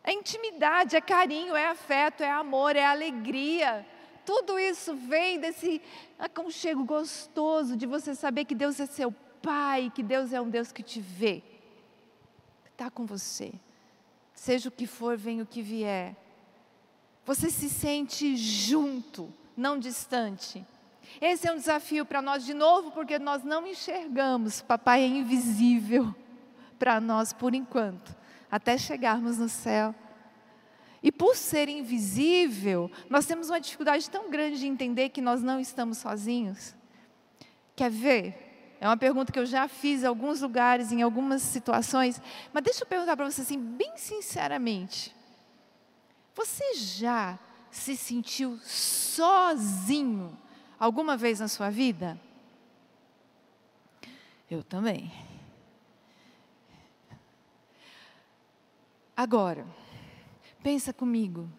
É 0.04 0.12
intimidade, 0.12 0.98
é 0.98 1.00
carinho, 1.00 1.56
é 1.56 1.68
afeto, 1.68 2.22
é 2.22 2.30
amor, 2.30 2.76
é 2.76 2.86
alegria. 2.86 3.88
Tudo 4.26 4.60
isso 4.60 4.94
vem 4.94 5.40
desse 5.40 5.82
aconchego 6.20 6.84
gostoso 6.84 7.78
de 7.78 7.86
você 7.86 8.14
saber 8.14 8.44
que 8.44 8.54
Deus 8.54 8.78
é 8.78 8.86
seu 8.86 9.10
pai, 9.42 9.90
que 9.96 10.04
Deus 10.04 10.34
é 10.34 10.42
um 10.42 10.50
Deus 10.50 10.70
que 10.70 10.84
te 10.84 11.00
vê. 11.00 11.42
Está 12.66 12.92
com 12.92 13.06
você. 13.06 13.54
Seja 14.34 14.68
o 14.68 14.72
que 14.72 14.86
for, 14.86 15.16
venha 15.16 15.44
o 15.44 15.48
que 15.48 15.62
vier. 15.62 16.14
Você 17.26 17.50
se 17.50 17.70
sente 17.70 18.36
junto, 18.36 19.34
não 19.56 19.80
distante. 19.80 20.66
Esse 21.22 21.48
é 21.48 21.52
um 21.52 21.58
desafio 21.58 22.06
para 22.06 22.22
nós 22.22 22.46
de 22.46 22.54
novo, 22.54 22.92
porque 22.92 23.20
nós 23.20 23.44
não 23.44 23.66
enxergamos. 23.66 24.62
Papai 24.62 25.02
é 25.04 25.08
invisível 25.08 26.14
para 26.78 27.02
nós 27.02 27.34
por 27.34 27.54
enquanto, 27.54 28.16
até 28.50 28.78
chegarmos 28.78 29.38
no 29.38 29.50
céu. 29.50 29.94
E 31.02 31.12
por 31.12 31.36
ser 31.36 31.70
invisível, 31.70 32.92
nós 33.10 33.26
temos 33.26 33.50
uma 33.50 33.60
dificuldade 33.60 34.10
tão 34.10 34.30
grande 34.30 34.60
de 34.60 34.68
entender 34.68 35.10
que 35.10 35.22
nós 35.22 35.42
não 35.42 35.60
estamos 35.60 35.98
sozinhos. 35.98 36.76
Quer 37.76 37.90
ver? 37.90 38.50
É 38.82 38.88
uma 38.88 38.98
pergunta 38.98 39.32
que 39.32 39.40
eu 39.40 39.46
já 39.46 39.68
fiz 39.68 40.04
em 40.04 40.06
alguns 40.06 40.42
lugares, 40.42 40.92
em 40.92 41.02
algumas 41.02 41.42
situações, 41.42 42.22
mas 42.54 42.64
deixa 42.64 42.84
eu 42.84 42.88
perguntar 42.88 43.16
para 43.16 43.30
você 43.30 43.42
assim, 43.42 43.60
bem 43.60 43.92
sinceramente. 43.96 45.16
Você 46.34 46.76
já 46.76 47.38
se 47.70 47.98
sentiu 47.98 48.58
sozinho 48.64 50.38
alguma 50.80 51.18
vez 51.18 51.40
na 51.40 51.48
sua 51.48 51.70
vida? 51.70 52.20
Eu 54.50 54.64
também. 54.64 55.12
Agora, 59.16 59.66
pensa 60.64 60.94
comigo. 60.94 61.50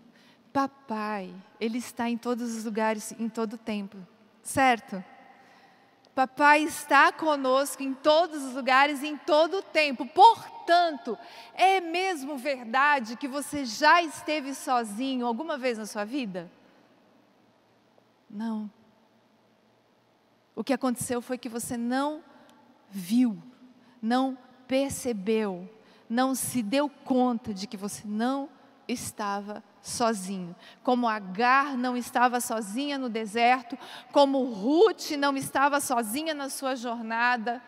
Papai, 0.53 1.33
ele 1.61 1.79
está 1.79 2.09
em 2.09 2.17
todos 2.17 2.57
os 2.57 2.65
lugares, 2.65 3.13
em 3.13 3.29
todo 3.29 3.53
o 3.53 3.59
tempo, 3.59 3.97
certo? 4.43 5.05
Papai 6.13 6.65
está 6.65 7.13
conosco 7.13 7.83
em 7.83 7.95
todos 7.95 8.43
os 8.43 8.55
lugares, 8.55 9.03
em 9.03 9.17
todo 9.17 9.59
o 9.59 9.63
tempo. 9.63 10.05
Portanto, 10.07 11.17
é 11.55 11.81
mesmo 11.81 12.37
verdade 12.37 13.17
que 13.17 13.29
você 13.29 13.65
já 13.65 14.03
esteve 14.03 14.55
sozinho 14.55 15.25
alguma 15.25 15.57
vez 15.57 15.79
na 15.79 15.87
sua 15.87 16.05
vida? 16.05 16.51
Não. 18.29 18.69
O 20.61 20.63
que 20.63 20.75
aconteceu 20.75 21.23
foi 21.23 21.39
que 21.39 21.49
você 21.49 21.75
não 21.75 22.23
viu, 22.91 23.43
não 24.03 24.37
percebeu, 24.69 25.67
não 26.07 26.35
se 26.35 26.63
deu 26.63 26.87
conta 26.87 27.55
de 27.55 27.67
que 27.67 27.79
você 27.79 28.03
não 28.05 28.47
estava 28.87 29.65
sozinho. 29.81 30.55
Como 30.83 31.09
Agar 31.09 31.79
não 31.79 31.97
estava 31.97 32.43
sozinha 32.43 32.99
no 32.99 33.09
deserto, 33.09 33.79
como 34.13 34.53
Ruth 34.53 35.13
não 35.13 35.35
estava 35.35 35.81
sozinha 35.81 36.35
na 36.35 36.51
sua 36.51 36.77
jornada. 36.77 37.63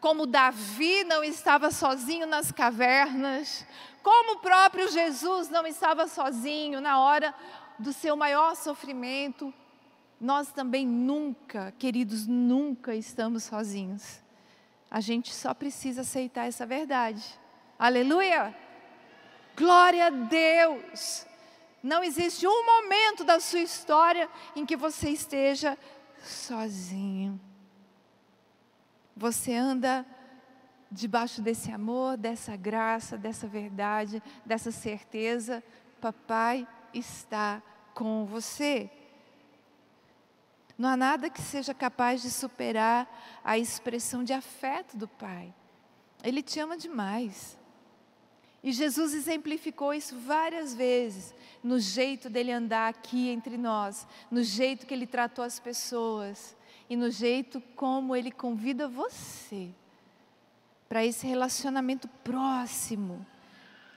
como 0.00 0.26
Davi 0.26 1.04
não 1.04 1.22
estava 1.22 1.70
sozinho 1.70 2.26
nas 2.26 2.50
cavernas, 2.50 3.64
como 4.02 4.32
o 4.32 4.40
próprio 4.40 4.90
Jesus 4.90 5.48
não 5.48 5.64
estava 5.64 6.08
sozinho 6.08 6.80
na 6.80 6.98
hora 6.98 7.32
do 7.78 7.92
seu 7.92 8.16
maior 8.16 8.56
sofrimento, 8.56 9.54
nós 10.20 10.50
também 10.50 10.86
nunca, 10.86 11.72
queridos, 11.78 12.26
nunca 12.26 12.94
estamos 12.94 13.44
sozinhos. 13.44 14.22
A 14.90 15.00
gente 15.00 15.34
só 15.34 15.52
precisa 15.52 16.00
aceitar 16.00 16.46
essa 16.46 16.64
verdade. 16.64 17.22
Aleluia! 17.78 18.56
Glória 19.56 20.06
a 20.06 20.10
Deus! 20.10 21.26
Não 21.82 22.02
existe 22.02 22.46
um 22.46 22.66
momento 22.66 23.24
da 23.24 23.38
sua 23.38 23.60
história 23.60 24.28
em 24.54 24.64
que 24.64 24.76
você 24.76 25.10
esteja 25.10 25.78
sozinho. 26.22 27.40
Você 29.16 29.54
anda 29.54 30.04
debaixo 30.90 31.42
desse 31.42 31.70
amor, 31.70 32.16
dessa 32.16 32.56
graça, 32.56 33.16
dessa 33.18 33.46
verdade, 33.46 34.22
dessa 34.44 34.70
certeza. 34.70 35.62
Papai 36.00 36.66
está 36.92 37.62
com 37.94 38.24
você. 38.24 38.90
Não 40.78 40.88
há 40.88 40.96
nada 40.96 41.30
que 41.30 41.40
seja 41.40 41.72
capaz 41.72 42.20
de 42.20 42.30
superar 42.30 43.08
a 43.42 43.56
expressão 43.58 44.22
de 44.22 44.32
afeto 44.32 44.96
do 44.96 45.08
Pai. 45.08 45.52
Ele 46.22 46.42
te 46.42 46.60
ama 46.60 46.76
demais. 46.76 47.58
E 48.62 48.72
Jesus 48.72 49.14
exemplificou 49.14 49.94
isso 49.94 50.18
várias 50.18 50.74
vezes, 50.74 51.34
no 51.62 51.78
jeito 51.78 52.28
dele 52.28 52.50
andar 52.50 52.88
aqui 52.88 53.28
entre 53.28 53.56
nós, 53.56 54.06
no 54.30 54.42
jeito 54.42 54.86
que 54.86 54.92
ele 54.92 55.06
tratou 55.06 55.44
as 55.44 55.60
pessoas 55.60 56.56
e 56.90 56.96
no 56.96 57.10
jeito 57.10 57.60
como 57.74 58.14
ele 58.14 58.30
convida 58.30 58.88
você 58.88 59.70
para 60.88 61.04
esse 61.04 61.26
relacionamento 61.26 62.08
próximo, 62.22 63.24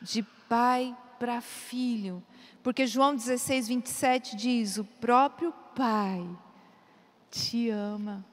de 0.02 0.24
pai 0.48 0.96
para 1.20 1.42
filho. 1.42 2.24
Porque 2.64 2.88
João 2.88 3.16
16, 3.16 3.68
27 3.68 4.36
diz: 4.36 4.78
O 4.78 4.86
próprio 4.86 5.52
Pai 5.76 6.28
te 7.30 7.70
ama. 7.70 8.26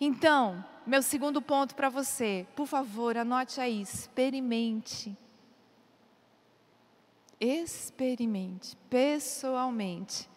Então, 0.00 0.64
meu 0.86 1.02
segundo 1.02 1.40
ponto 1.40 1.74
para 1.74 1.88
você, 1.88 2.46
por 2.54 2.66
favor, 2.66 3.16
anote 3.16 3.60
aí, 3.60 3.80
experimente. 3.80 5.16
Experimente 7.40 8.76
pessoalmente 8.90 10.28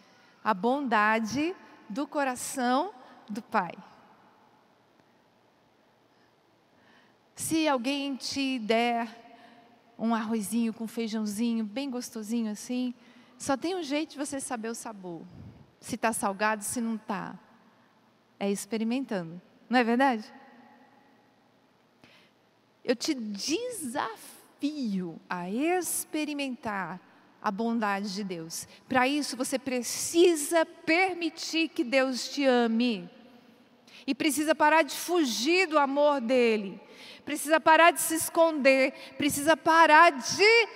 a 0.43 0.53
bondade 0.53 1.55
do 1.89 2.07
coração 2.07 2.93
do 3.29 3.41
Pai. 3.41 3.73
Se 7.35 7.67
alguém 7.67 8.15
te 8.15 8.59
der 8.59 9.21
um 9.97 10.13
arrozinho 10.13 10.73
com 10.73 10.87
feijãozinho, 10.87 11.63
bem 11.63 11.89
gostosinho 11.89 12.51
assim, 12.51 12.93
só 13.37 13.57
tem 13.57 13.75
um 13.75 13.83
jeito 13.83 14.11
de 14.11 14.17
você 14.17 14.39
saber 14.39 14.69
o 14.69 14.75
sabor. 14.75 15.21
Se 15.81 15.95
está 15.95 16.13
salgado, 16.13 16.63
se 16.63 16.79
não 16.79 16.95
está. 16.95 17.38
É 18.39 18.50
experimentando. 18.50 19.41
Não 19.67 19.79
é 19.79 19.83
verdade? 19.83 20.31
Eu 22.83 22.95
te 22.95 23.13
desafio 23.13 25.19
a 25.29 25.50
experimentar 25.50 27.00
a 27.41 27.50
bondade 27.50 28.13
de 28.13 28.23
Deus. 28.23 28.67
Para 28.88 29.07
isso, 29.07 29.35
você 29.35 29.57
precisa 29.57 30.65
permitir 30.65 31.69
que 31.69 31.83
Deus 31.83 32.29
te 32.29 32.45
ame. 32.45 33.09
E 34.05 34.13
precisa 34.13 34.53
parar 34.53 34.83
de 34.83 34.95
fugir 34.95 35.67
do 35.67 35.79
amor 35.79 36.21
dele. 36.21 36.79
Precisa 37.25 37.59
parar 37.59 37.91
de 37.91 38.01
se 38.01 38.15
esconder. 38.15 38.93
Precisa 39.17 39.57
parar 39.57 40.11
de 40.11 40.67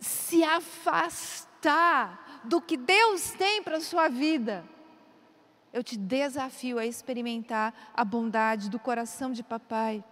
se 0.00 0.42
afastar 0.42 2.21
do 2.44 2.60
que 2.60 2.76
Deus 2.76 3.30
tem 3.32 3.62
para 3.62 3.76
a 3.76 3.80
sua 3.80 4.08
vida 4.08 4.64
eu 5.72 5.82
te 5.82 5.96
desafio 5.96 6.78
a 6.78 6.84
experimentar 6.84 7.72
a 7.94 8.04
bondade 8.04 8.68
do 8.68 8.78
coração 8.78 9.32
de 9.32 9.42
papai. 9.42 10.04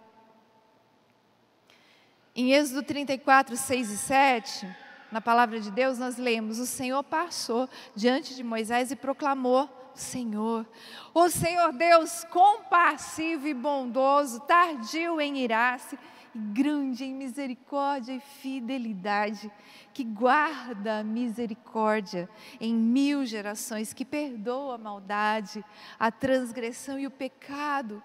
Em 2.35 2.53
Êxodo 2.53 2.81
34, 2.81 3.55
6 3.55 3.91
e 3.91 3.97
7, 3.97 4.75
na 5.11 5.21
palavra 5.21 5.59
de 5.59 5.69
Deus, 5.69 5.99
nós 5.99 6.17
lemos: 6.17 6.57
O 6.57 6.65
Senhor 6.65 7.03
passou 7.03 7.69
diante 7.95 8.33
de 8.33 8.43
Moisés 8.43 8.89
e 8.91 8.95
proclamou: 8.95 9.69
Senhor, 9.93 10.65
o 11.13 11.29
Senhor 11.29 11.73
Deus 11.73 12.23
compassivo 12.31 13.47
e 13.47 13.53
bondoso, 13.53 14.39
tardio 14.41 15.21
em 15.21 15.37
irar-se 15.37 15.99
grande 16.35 17.03
em 17.03 17.13
misericórdia 17.13 18.13
e 18.13 18.19
fidelidade, 18.19 19.51
que 19.93 20.03
guarda 20.03 20.99
a 20.99 21.03
misericórdia 21.03 22.29
em 22.59 22.73
mil 22.73 23.25
gerações, 23.25 23.93
que 23.93 24.05
perdoa 24.05 24.75
a 24.75 24.77
maldade, 24.77 25.63
a 25.99 26.11
transgressão 26.11 26.99
e 26.99 27.07
o 27.07 27.11
pecado, 27.11 28.01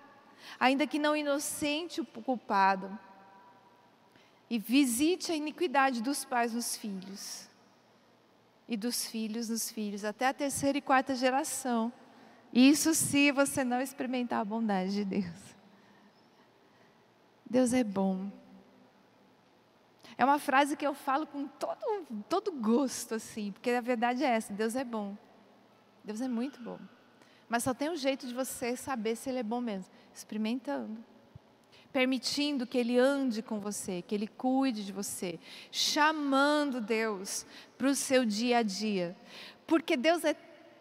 ainda 0.58 0.86
que 0.86 0.98
não 0.98 1.16
inocente 1.16 2.00
o 2.00 2.04
culpado, 2.04 2.98
e 4.48 4.58
visite 4.58 5.32
a 5.32 5.36
iniquidade 5.36 6.02
dos 6.02 6.24
pais 6.24 6.52
nos 6.52 6.76
filhos, 6.76 7.48
e 8.68 8.76
dos 8.76 9.06
filhos 9.06 9.48
nos 9.48 9.70
filhos, 9.70 10.04
até 10.04 10.26
a 10.28 10.34
terceira 10.34 10.78
e 10.78 10.82
quarta 10.82 11.14
geração. 11.14 11.92
Isso 12.52 12.94
se 12.94 13.30
você 13.32 13.62
não 13.62 13.80
experimentar 13.80 14.40
a 14.40 14.44
bondade 14.44 14.92
de 14.92 15.04
Deus. 15.04 15.55
Deus 17.48 17.72
é 17.72 17.84
bom. 17.84 18.30
É 20.18 20.24
uma 20.24 20.38
frase 20.38 20.76
que 20.76 20.86
eu 20.86 20.94
falo 20.94 21.26
com 21.26 21.46
todo, 21.46 21.78
todo 22.28 22.52
gosto, 22.52 23.14
assim, 23.14 23.52
porque 23.52 23.70
a 23.70 23.80
verdade 23.80 24.24
é 24.24 24.28
essa: 24.28 24.52
Deus 24.52 24.74
é 24.74 24.84
bom. 24.84 25.16
Deus 26.02 26.20
é 26.20 26.28
muito 26.28 26.60
bom. 26.60 26.78
Mas 27.48 27.62
só 27.62 27.72
tem 27.72 27.90
um 27.90 27.96
jeito 27.96 28.26
de 28.26 28.34
você 28.34 28.76
saber 28.76 29.16
se 29.16 29.28
Ele 29.28 29.38
é 29.38 29.42
bom 29.42 29.60
mesmo: 29.60 29.92
experimentando. 30.14 31.04
Permitindo 31.92 32.66
que 32.66 32.76
Ele 32.76 32.98
ande 32.98 33.42
com 33.42 33.60
você, 33.60 34.02
que 34.02 34.14
Ele 34.14 34.26
cuide 34.26 34.84
de 34.84 34.92
você, 34.92 35.38
chamando 35.70 36.80
Deus 36.80 37.46
para 37.78 37.88
o 37.88 37.94
seu 37.94 38.24
dia 38.24 38.58
a 38.58 38.62
dia. 38.62 39.16
Porque 39.66 39.96
Deus 39.96 40.24
é 40.24 40.34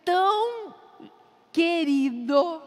tão 0.04 0.75
querido 1.51 2.62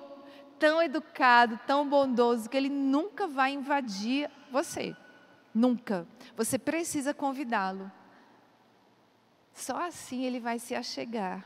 tão 0.59 0.83
educado, 0.83 1.59
tão 1.67 1.89
bondoso, 1.89 2.49
que 2.49 2.57
ele 2.57 2.69
nunca 2.69 3.27
vai 3.27 3.53
invadir 3.53 4.31
você. 4.51 4.97
Nunca. 5.55 6.07
Você 6.37 6.59
precisa 6.59 7.15
convidá-lo. 7.15 7.91
Só 9.53 9.83
assim 9.83 10.25
ele 10.25 10.41
vai 10.41 10.59
se 10.59 10.75
achegar. 10.75 11.45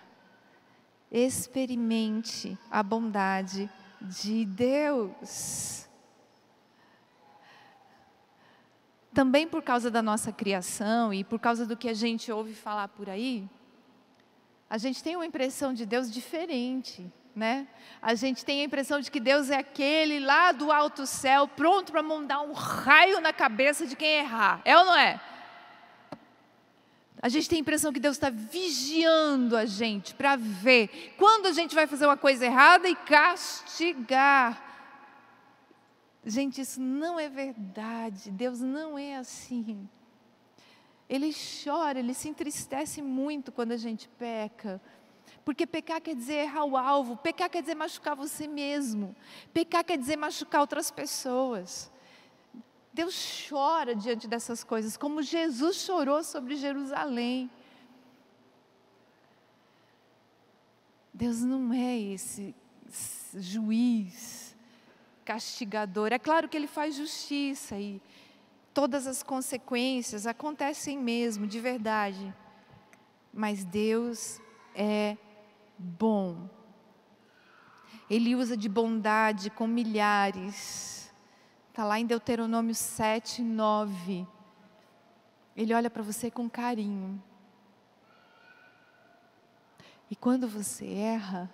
Experimente 1.11 2.59
a 2.71 2.83
bondade 2.83 3.71
de 4.01 4.45
Deus. 4.45 5.89
Também 9.15 9.47
por 9.47 9.63
causa 9.63 9.91
da 9.91 10.03
nossa 10.03 10.33
criação 10.33 11.13
e 11.13 11.23
por 11.23 11.39
causa 11.39 11.67
do 11.67 11.77
que 11.77 11.89
a 11.89 11.95
gente 11.95 12.33
ouve 12.33 12.55
falar 12.55 12.89
por 12.89 13.11
aí, 13.11 13.49
a 14.69 14.79
gente 14.79 15.03
tem 15.03 15.17
uma 15.17 15.27
impressão 15.27 15.75
de 15.75 15.85
Deus 15.85 16.11
diferente 16.11 17.13
né? 17.35 17.67
A 18.01 18.15
gente 18.15 18.45
tem 18.45 18.61
a 18.61 18.65
impressão 18.65 19.01
de 19.01 19.11
que 19.11 19.21
Deus 19.21 19.51
é 19.51 19.57
aquele 19.57 20.21
lá 20.21 20.53
do 20.53 20.71
alto 20.71 21.07
céu, 21.07 21.49
pronto 21.49 21.93
para 21.93 22.03
mandar 22.03 22.41
um 22.43 22.53
raio 22.53 23.21
na 23.21 23.33
cabeça 23.33 23.87
de 23.87 23.97
quem 23.97 24.19
errar. 24.19 24.61
É 24.65 24.77
ou 24.77 24.85
não 24.85 24.97
é? 24.97 25.21
A 27.21 27.29
gente 27.29 27.49
tem 27.49 27.59
a 27.59 27.61
impressão 27.61 27.93
que 27.93 28.01
Deus 28.01 28.17
está 28.17 28.31
vigiando 28.31 29.57
a 29.57 29.65
gente 29.65 30.13
para 30.13 30.35
ver 30.35 31.15
quando 31.17 31.47
a 31.47 31.53
gente 31.53 31.73
vai 31.73 31.87
fazer 31.87 32.05
uma 32.05 32.17
coisa 32.17 32.45
errada 32.45 32.89
e 32.89 32.97
castigar. 32.97 34.61
Gente, 36.25 36.61
isso 36.61 36.81
não 36.81 37.21
é 37.21 37.29
verdade. 37.29 38.29
Deus 38.31 38.61
não 38.61 38.99
é 38.99 39.17
assim. 39.17 39.89
Ele 41.09 41.33
chora, 41.63 41.99
ele 41.99 42.15
se 42.15 42.29
entristece 42.29 43.01
muito 43.01 43.53
quando 43.53 43.71
a 43.71 43.77
gente 43.77 44.09
peca. 44.09 44.81
Porque 45.45 45.67
pecar 45.67 46.01
quer 46.01 46.15
dizer 46.15 46.35
errar 46.35 46.65
o 46.65 46.77
alvo, 46.77 47.17
pecar 47.17 47.51
quer 47.51 47.63
dizer 47.63 47.75
machucar 47.75 48.15
você 48.15 48.47
mesmo, 48.47 49.15
pecar 49.53 49.85
quer 49.85 49.99
dizer 49.99 50.17
machucar 50.17 50.61
outras 50.61 50.91
pessoas. 50.91 51.91
Deus 52.93 53.47
chora 53.49 53.95
diante 53.97 54.29
dessas 54.29 54.63
coisas, 54.63 54.97
como 54.97 55.23
Jesus 55.23 55.77
chorou 55.77 56.23
sobre 56.23 56.57
Jerusalém. 56.57 57.51
Deus 61.13 61.41
não 61.41 61.73
é 61.73 61.99
esse 61.99 62.55
juiz 63.35 64.55
castigador. 65.25 66.13
É 66.13 66.19
claro 66.19 66.49
que 66.49 66.57
ele 66.57 66.67
faz 66.67 66.95
justiça 66.95 67.79
e 67.79 68.01
todas 68.75 69.07
as 69.07 69.23
consequências 69.23 70.27
acontecem 70.27 70.99
mesmo, 70.99 71.47
de 71.47 71.61
verdade. 71.61 72.35
Mas 73.33 73.65
Deus 73.65 74.41
é 74.75 75.17
bom. 75.83 76.49
Ele 78.09 78.37
usa 78.37 78.57
de 78.57 78.69
bondade 78.69 79.51
com 79.51 79.67
milhares. 79.67 81.13
Está 81.69 81.85
lá 81.85 81.99
em 81.99 82.07
Deuteronômio 82.07 82.75
7, 82.75 83.43
9. 83.43 84.27
Ele 85.57 85.75
olha 85.75 85.91
para 85.91 86.03
você 86.03 86.31
com 86.31 86.49
carinho. 86.49 87.23
E 90.11 90.17
quando 90.17 90.47
você 90.47 90.87
erra, 90.87 91.51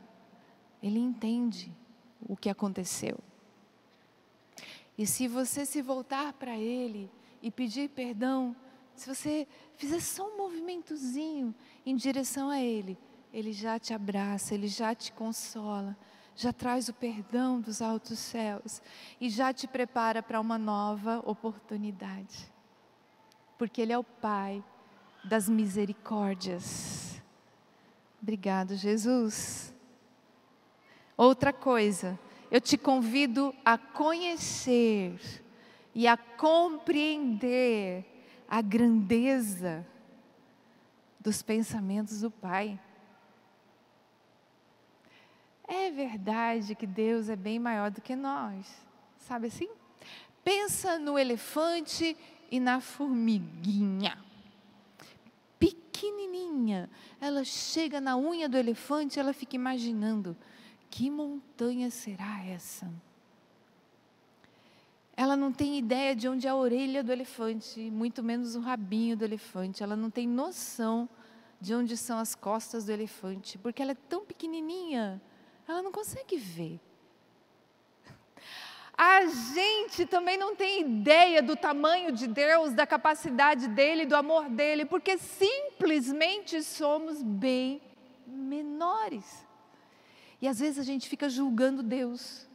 ele 0.83 0.99
entende 0.99 1.73
o 2.21 2.37
que 2.37 2.51
aconteceu. 2.51 3.19
E 4.97 5.07
se 5.07 5.29
você 5.29 5.64
se 5.64 5.81
voltar 5.81 6.33
para 6.33 6.57
ele 6.59 7.09
e 7.41 7.53
pedir 7.53 7.88
perdão, 7.88 8.57
se 8.97 9.07
você 9.07 9.47
fizer 9.77 10.01
só 10.01 10.27
um 10.29 10.37
movimentozinho 10.37 11.55
em 11.87 11.95
direção 11.95 12.51
a 12.51 12.61
ele, 12.61 12.99
ele 13.33 13.53
já 13.53 13.79
te 13.79 13.93
abraça, 13.93 14.55
ele 14.55 14.69
já 14.69 14.95
te 14.95 15.12
consola, 15.12 15.97
já 16.35 16.53
traz 16.53 16.88
o 16.88 16.95
perdão 16.95 17.61
dos 17.61 17.83
altos 17.83 18.19
céus 18.19 18.81
e 19.21 19.29
já 19.29 19.53
te 19.53 19.67
prepara 19.67 20.23
para 20.23 20.41
uma 20.41 20.57
nova 20.57 21.23
oportunidade. 21.27 22.53
Porque 23.59 23.81
ele 23.81 23.93
é 23.93 23.99
o 23.99 24.05
Pai 24.05 24.62
das 25.25 25.49
misericórdias. 25.49 27.21
Obrigado, 28.23 28.77
Jesus. 28.77 29.75
Outra 31.17 31.53
coisa, 31.53 32.19
eu 32.51 32.61
te 32.61 32.79
convido 32.79 33.55
a 33.64 33.77
conhecer 33.77 35.21
e 35.95 36.07
a 36.07 36.17
compreender 36.17 38.05
a 38.49 38.62
grandeza 38.62 39.85
dos 41.21 41.43
pensamentos 41.43 42.21
do 42.21 42.31
Pai. 42.31 42.81
É 45.69 45.91
verdade 45.91 46.75
que 46.75 46.87
Deus 46.87 47.29
é 47.29 47.37
bem 47.37 47.59
maior 47.59 47.91
do 47.91 48.01
que 48.01 48.17
nós, 48.17 48.67
sabe 49.19 49.49
assim? 49.49 49.69
Pensa 50.43 50.99
no 50.99 51.19
elefante 51.19 52.17
e 52.51 52.59
na 52.59 52.81
formiguinha. 52.81 54.17
Pequenininha, 55.59 56.89
ela 57.21 57.45
chega 57.45 58.01
na 58.01 58.17
unha 58.17 58.49
do 58.49 58.57
elefante, 58.57 59.21
ela 59.21 59.35
fica 59.35 59.57
imaginando: 59.57 60.35
que 60.89 61.11
montanha 61.11 61.91
será 61.91 62.43
essa? 62.47 62.91
Ela 65.15 65.37
não 65.37 65.53
tem 65.53 65.77
ideia 65.77 66.17
de 66.17 66.29
onde 66.29 66.47
é 66.47 66.51
a 66.51 66.55
orelha 66.55 67.03
do 67.03 67.13
elefante, 67.13 67.91
muito 67.91 68.23
menos 68.23 68.55
o 68.55 68.61
rabinho 68.61 69.17
do 69.17 69.25
elefante. 69.25 69.83
Ela 69.83 69.97
não 69.97 70.09
tem 70.11 70.27
noção 70.27 71.09
de 71.61 71.75
onde 71.75 71.97
são 71.97 72.19
as 72.19 72.35
costas 72.35 72.87
do 72.87 72.93
elefante, 72.93 73.59
porque 73.59 73.83
ela 73.83 73.93
é 73.93 73.97
tão 74.09 74.25
pequenininha, 74.25 75.21
ela 75.69 75.83
não 75.83 75.93
consegue 75.93 76.37
ver. 76.37 76.81
A 78.97 79.27
gente 79.27 80.07
também 80.07 80.37
não 80.37 80.57
tem 80.57 80.81
ideia 80.81 81.41
do 81.41 81.55
tamanho 81.55 82.11
de 82.11 82.27
Deus, 82.27 82.73
da 82.73 82.85
capacidade 82.85 83.69
dele, 83.69 84.05
do 84.07 84.17
amor 84.17 84.49
dele, 84.49 84.85
porque 84.85 85.17
simplesmente 85.19 86.63
somos 86.65 87.23
bem 87.23 87.81
menores. 88.27 89.47
E 90.41 90.49
às 90.49 90.59
vezes 90.59 90.81
a 90.81 90.83
gente 90.83 91.09
fica 91.09 91.29
julgando 91.29 91.81
Deus 91.81 92.49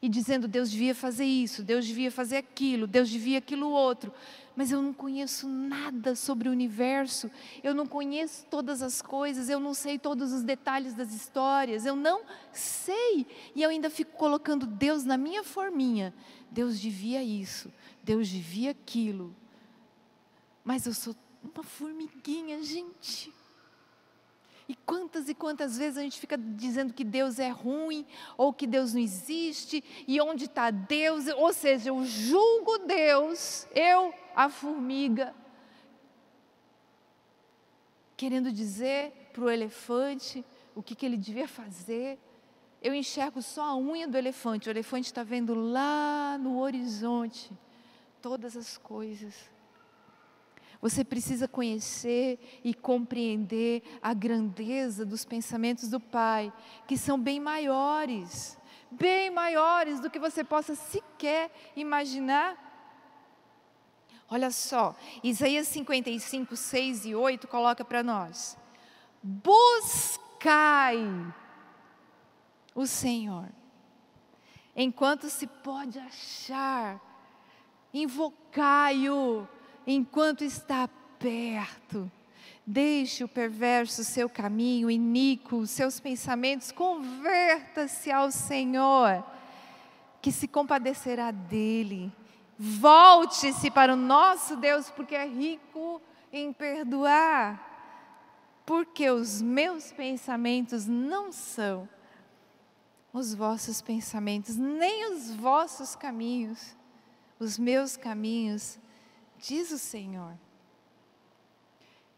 e 0.00 0.08
dizendo 0.08 0.46
Deus 0.46 0.70
devia 0.70 0.94
fazer 0.94 1.24
isso, 1.24 1.64
Deus 1.64 1.84
devia 1.84 2.12
fazer 2.12 2.36
aquilo, 2.36 2.86
Deus 2.86 3.08
devia 3.08 3.38
aquilo 3.38 3.68
outro. 3.70 4.12
Mas 4.56 4.72
eu 4.72 4.80
não 4.80 4.94
conheço 4.94 5.46
nada 5.46 6.16
sobre 6.16 6.48
o 6.48 6.52
universo, 6.52 7.30
eu 7.62 7.74
não 7.74 7.86
conheço 7.86 8.46
todas 8.46 8.80
as 8.80 9.02
coisas, 9.02 9.50
eu 9.50 9.60
não 9.60 9.74
sei 9.74 9.98
todos 9.98 10.32
os 10.32 10.42
detalhes 10.42 10.94
das 10.94 11.12
histórias, 11.12 11.84
eu 11.84 11.94
não 11.94 12.22
sei. 12.52 13.26
E 13.54 13.62
eu 13.62 13.68
ainda 13.68 13.90
fico 13.90 14.16
colocando 14.16 14.66
Deus 14.66 15.04
na 15.04 15.18
minha 15.18 15.44
forminha. 15.44 16.14
Deus 16.50 16.80
devia 16.80 17.22
isso, 17.22 17.70
Deus 18.02 18.28
devia 18.28 18.70
aquilo. 18.70 19.36
Mas 20.64 20.86
eu 20.86 20.94
sou 20.94 21.14
uma 21.44 21.62
formiguinha, 21.62 22.62
gente. 22.62 23.30
E 24.68 24.74
quantas 24.74 25.28
e 25.28 25.34
quantas 25.34 25.78
vezes 25.78 25.96
a 25.96 26.02
gente 26.02 26.18
fica 26.18 26.36
dizendo 26.36 26.92
que 26.92 27.04
Deus 27.04 27.38
é 27.38 27.50
ruim, 27.50 28.04
ou 28.36 28.52
que 28.52 28.66
Deus 28.66 28.92
não 28.92 29.00
existe, 29.00 29.84
e 30.08 30.20
onde 30.20 30.46
está 30.46 30.70
Deus? 30.70 31.26
Ou 31.36 31.52
seja, 31.52 31.90
eu 31.90 32.04
julgo 32.04 32.78
Deus, 32.78 33.68
eu, 33.72 34.12
a 34.36 34.48
formiga, 34.48 35.34
querendo 38.16 38.52
dizer 38.52 39.30
para 39.32 39.44
o 39.44 39.50
elefante 39.50 40.44
o 40.74 40.82
que, 40.82 40.94
que 40.94 41.04
ele 41.04 41.16
devia 41.16 41.48
fazer. 41.48 42.18
Eu 42.82 42.94
enxergo 42.94 43.42
só 43.42 43.62
a 43.62 43.76
unha 43.76 44.06
do 44.06 44.16
elefante, 44.16 44.68
o 44.68 44.70
elefante 44.70 45.06
está 45.06 45.24
vendo 45.24 45.54
lá 45.54 46.38
no 46.38 46.60
horizonte 46.60 47.50
todas 48.20 48.56
as 48.56 48.76
coisas 48.76 49.56
você 50.80 51.04
precisa 51.04 51.48
conhecer 51.48 52.60
e 52.62 52.74
compreender 52.74 53.82
a 54.02 54.12
grandeza 54.12 55.04
dos 55.04 55.24
pensamentos 55.24 55.88
do 55.88 55.98
Pai, 55.98 56.52
que 56.86 56.96
são 56.96 57.18
bem 57.18 57.40
maiores, 57.40 58.58
bem 58.90 59.30
maiores 59.30 60.00
do 60.00 60.10
que 60.10 60.18
você 60.18 60.44
possa 60.44 60.74
sequer 60.74 61.50
imaginar. 61.74 62.65
Olha 64.28 64.50
só, 64.50 64.94
Isaías 65.22 65.68
55, 65.68 66.56
6 66.56 67.06
e 67.06 67.14
8 67.14 67.46
coloca 67.46 67.84
para 67.84 68.02
nós: 68.02 68.58
Buscai 69.22 70.98
o 72.74 72.86
Senhor, 72.86 73.48
enquanto 74.74 75.30
se 75.30 75.46
pode 75.46 75.98
achar, 75.98 77.00
invocai-o 77.94 79.46
enquanto 79.86 80.42
está 80.42 80.88
perto. 81.18 82.10
Deixe 82.66 83.22
o 83.22 83.28
perverso 83.28 84.02
seu 84.02 84.28
caminho, 84.28 84.90
iníquo, 84.90 85.64
seus 85.68 86.00
pensamentos, 86.00 86.72
converta-se 86.72 88.10
ao 88.10 88.32
Senhor, 88.32 89.24
que 90.20 90.32
se 90.32 90.48
compadecerá 90.48 91.30
dele. 91.30 92.12
Volte-se 92.58 93.70
para 93.70 93.92
o 93.92 93.96
nosso 93.96 94.56
Deus, 94.56 94.90
porque 94.90 95.14
é 95.14 95.26
rico 95.26 96.00
em 96.32 96.52
perdoar. 96.52 97.62
Porque 98.64 99.10
os 99.10 99.42
meus 99.42 99.92
pensamentos 99.92 100.86
não 100.86 101.30
são 101.30 101.88
os 103.12 103.34
vossos 103.34 103.80
pensamentos, 103.80 104.56
nem 104.56 105.12
os 105.12 105.34
vossos 105.34 105.94
caminhos. 105.94 106.76
Os 107.38 107.58
meus 107.58 107.96
caminhos 107.96 108.78
diz 109.38 109.70
o 109.70 109.78
Senhor. 109.78 110.34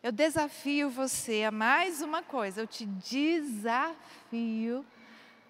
Eu 0.02 0.12
desafio 0.12 0.88
você 0.88 1.44
a 1.44 1.50
mais 1.50 2.00
uma 2.00 2.22
coisa, 2.22 2.60
eu 2.60 2.66
te 2.66 2.86
desafio 2.86 4.84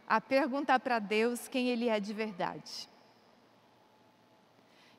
a 0.07 0.20
perguntar 0.20 0.81
para 0.81 0.98
Deus 0.98 1.46
quem 1.48 1.68
Ele 1.68 1.88
é 1.88 2.01
de 2.01 2.14
verdade. 2.14 2.88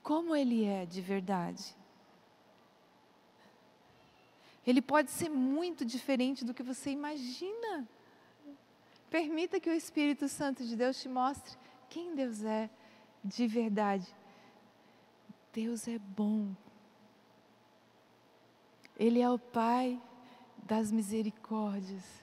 Como 0.03 0.35
Ele 0.35 0.65
é 0.65 0.85
de 0.85 1.01
verdade? 1.01 1.75
Ele 4.67 4.81
pode 4.81 5.11
ser 5.11 5.29
muito 5.29 5.85
diferente 5.85 6.45
do 6.45 6.55
que 6.55 6.63
você 6.63 6.91
imagina. 6.91 7.89
Permita 9.11 9.61
que 9.61 9.69
o 9.69 9.75
Espírito 9.75 10.29
Santo 10.29 10.65
de 10.65 10.77
Deus 10.77 11.01
te 11.01 11.09
mostre 11.09 11.57
quem 11.91 12.15
Deus 12.15 12.43
é 12.43 12.71
de 13.23 13.47
verdade. 13.47 14.07
Deus 15.53 15.87
é 15.87 15.99
bom. 15.99 16.55
Ele 18.97 19.21
é 19.21 19.29
o 19.29 19.39
Pai 19.39 20.01
das 20.63 20.91
misericórdias 20.91 22.22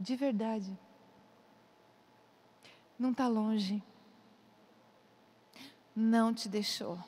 de 0.00 0.16
verdade. 0.16 0.78
Não 2.98 3.10
está 3.12 3.28
longe. 3.28 3.82
Não 5.94 6.32
te 6.32 6.48
deixou. 6.48 6.98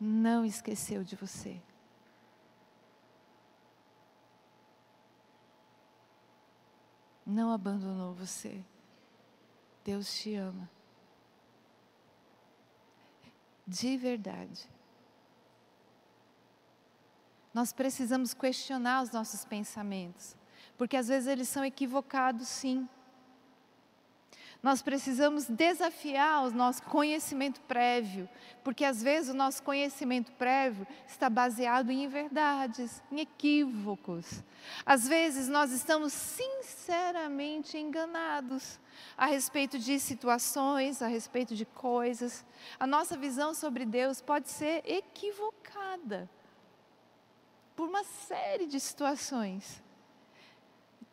Não 0.00 0.44
esqueceu 0.44 1.04
de 1.04 1.14
você. 1.14 1.62
Não 7.24 7.52
abandonou 7.52 8.12
você. 8.12 8.64
Deus 9.84 10.12
te 10.12 10.34
ama. 10.34 10.68
De 13.64 13.96
verdade. 13.96 14.68
Nós 17.54 17.72
precisamos 17.72 18.34
questionar 18.34 19.02
os 19.02 19.10
nossos 19.10 19.44
pensamentos 19.44 20.36
porque 20.76 20.96
às 20.96 21.08
vezes 21.08 21.28
eles 21.28 21.48
são 21.48 21.64
equivocados, 21.64 22.48
sim. 22.48 22.88
Nós 24.62 24.82
precisamos 24.82 25.46
desafiar 25.46 26.44
o 26.44 26.50
nosso 26.50 26.82
conhecimento 26.82 27.60
prévio, 27.62 28.28
porque 28.64 28.84
às 28.84 29.00
vezes 29.00 29.30
o 29.30 29.36
nosso 29.36 29.62
conhecimento 29.62 30.32
prévio 30.32 30.86
está 31.06 31.30
baseado 31.30 31.90
em 31.90 32.08
verdades, 32.08 33.00
em 33.12 33.20
equívocos. 33.20 34.42
Às 34.84 35.06
vezes 35.06 35.46
nós 35.46 35.70
estamos 35.70 36.12
sinceramente 36.12 37.78
enganados 37.78 38.80
a 39.16 39.26
respeito 39.26 39.78
de 39.78 40.00
situações, 40.00 41.00
a 41.00 41.06
respeito 41.06 41.54
de 41.54 41.64
coisas. 41.64 42.44
A 42.80 42.86
nossa 42.88 43.16
visão 43.16 43.54
sobre 43.54 43.84
Deus 43.84 44.20
pode 44.20 44.48
ser 44.48 44.82
equivocada 44.84 46.28
por 47.76 47.88
uma 47.88 48.02
série 48.02 48.66
de 48.66 48.80
situações. 48.80 49.85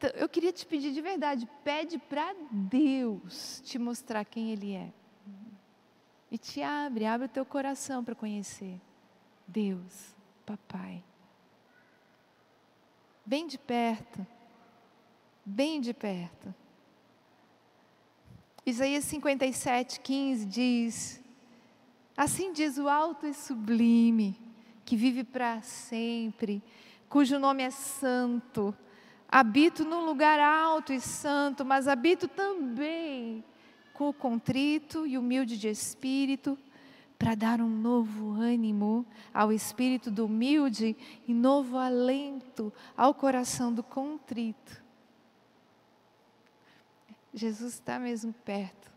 Então, 0.03 0.19
eu 0.19 0.27
queria 0.27 0.51
te 0.51 0.65
pedir 0.65 0.91
de 0.91 0.99
verdade, 0.99 1.47
pede 1.63 1.97
para 1.97 2.35
Deus 2.51 3.61
te 3.63 3.79
mostrar 3.79 4.25
quem 4.25 4.51
Ele 4.51 4.73
é. 4.73 4.91
E 6.29 6.37
te 6.37 6.61
abre, 6.61 7.05
abre 7.05 7.27
o 7.27 7.29
teu 7.29 7.45
coração 7.45 8.03
para 8.03 8.13
conhecer. 8.13 8.81
Deus, 9.47 10.13
Papai. 10.45 11.01
Bem 13.25 13.47
de 13.47 13.57
perto, 13.57 14.27
bem 15.45 15.79
de 15.79 15.93
perto. 15.93 16.53
Isaías 18.65 19.05
57, 19.05 20.01
15 20.01 20.45
diz: 20.45 21.23
Assim 22.17 22.51
diz 22.51 22.77
o 22.77 22.89
alto 22.89 23.25
e 23.25 23.33
sublime, 23.33 24.37
que 24.83 24.97
vive 24.97 25.23
para 25.23 25.61
sempre, 25.61 26.61
cujo 27.07 27.39
nome 27.39 27.63
é 27.63 27.69
santo 27.71 28.75
Habito 29.35 29.83
num 29.83 30.05
lugar 30.05 30.39
alto 30.39 30.93
e 30.93 31.01
santo, 31.01 31.65
mas 31.65 31.87
habito 31.87 32.27
também 32.27 33.43
com 33.91 34.09
o 34.09 34.13
contrito 34.13 35.07
e 35.07 35.17
humilde 35.17 35.57
de 35.57 35.67
espírito, 35.67 36.55
para 37.17 37.33
dar 37.33 37.59
um 37.59 37.67
novo 37.67 38.33
ânimo 38.33 39.03
ao 39.33 39.51
espírito 39.51 40.11
do 40.11 40.25
humilde 40.25 40.95
e 41.27 41.33
novo 41.33 41.79
alento 41.79 42.71
ao 42.95 43.11
coração 43.11 43.73
do 43.73 43.81
contrito. 43.81 44.83
Jesus 47.33 47.73
está 47.73 47.97
mesmo 47.97 48.33
perto, 48.45 48.91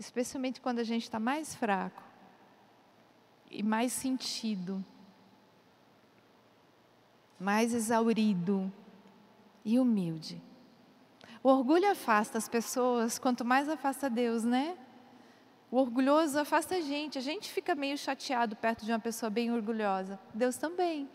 especialmente 0.00 0.60
quando 0.60 0.80
a 0.80 0.84
gente 0.84 1.04
está 1.04 1.20
mais 1.20 1.54
fraco 1.54 2.02
e 3.48 3.62
mais 3.62 3.92
sentido, 3.92 4.84
mais 7.38 7.72
exaurido 7.72 8.72
e 9.66 9.80
humilde. 9.80 10.40
O 11.42 11.48
orgulho 11.48 11.90
afasta 11.90 12.38
as 12.38 12.48
pessoas, 12.48 13.18
quanto 13.18 13.44
mais 13.44 13.68
afasta 13.68 14.08
Deus, 14.08 14.44
né? 14.44 14.78
O 15.72 15.78
orgulhoso 15.78 16.38
afasta 16.38 16.76
a 16.76 16.80
gente. 16.80 17.18
A 17.18 17.20
gente 17.20 17.50
fica 17.50 17.74
meio 17.74 17.98
chateado 17.98 18.54
perto 18.54 18.84
de 18.84 18.92
uma 18.92 19.00
pessoa 19.00 19.28
bem 19.28 19.52
orgulhosa. 19.52 20.20
Deus 20.32 20.56
também. 20.56 21.10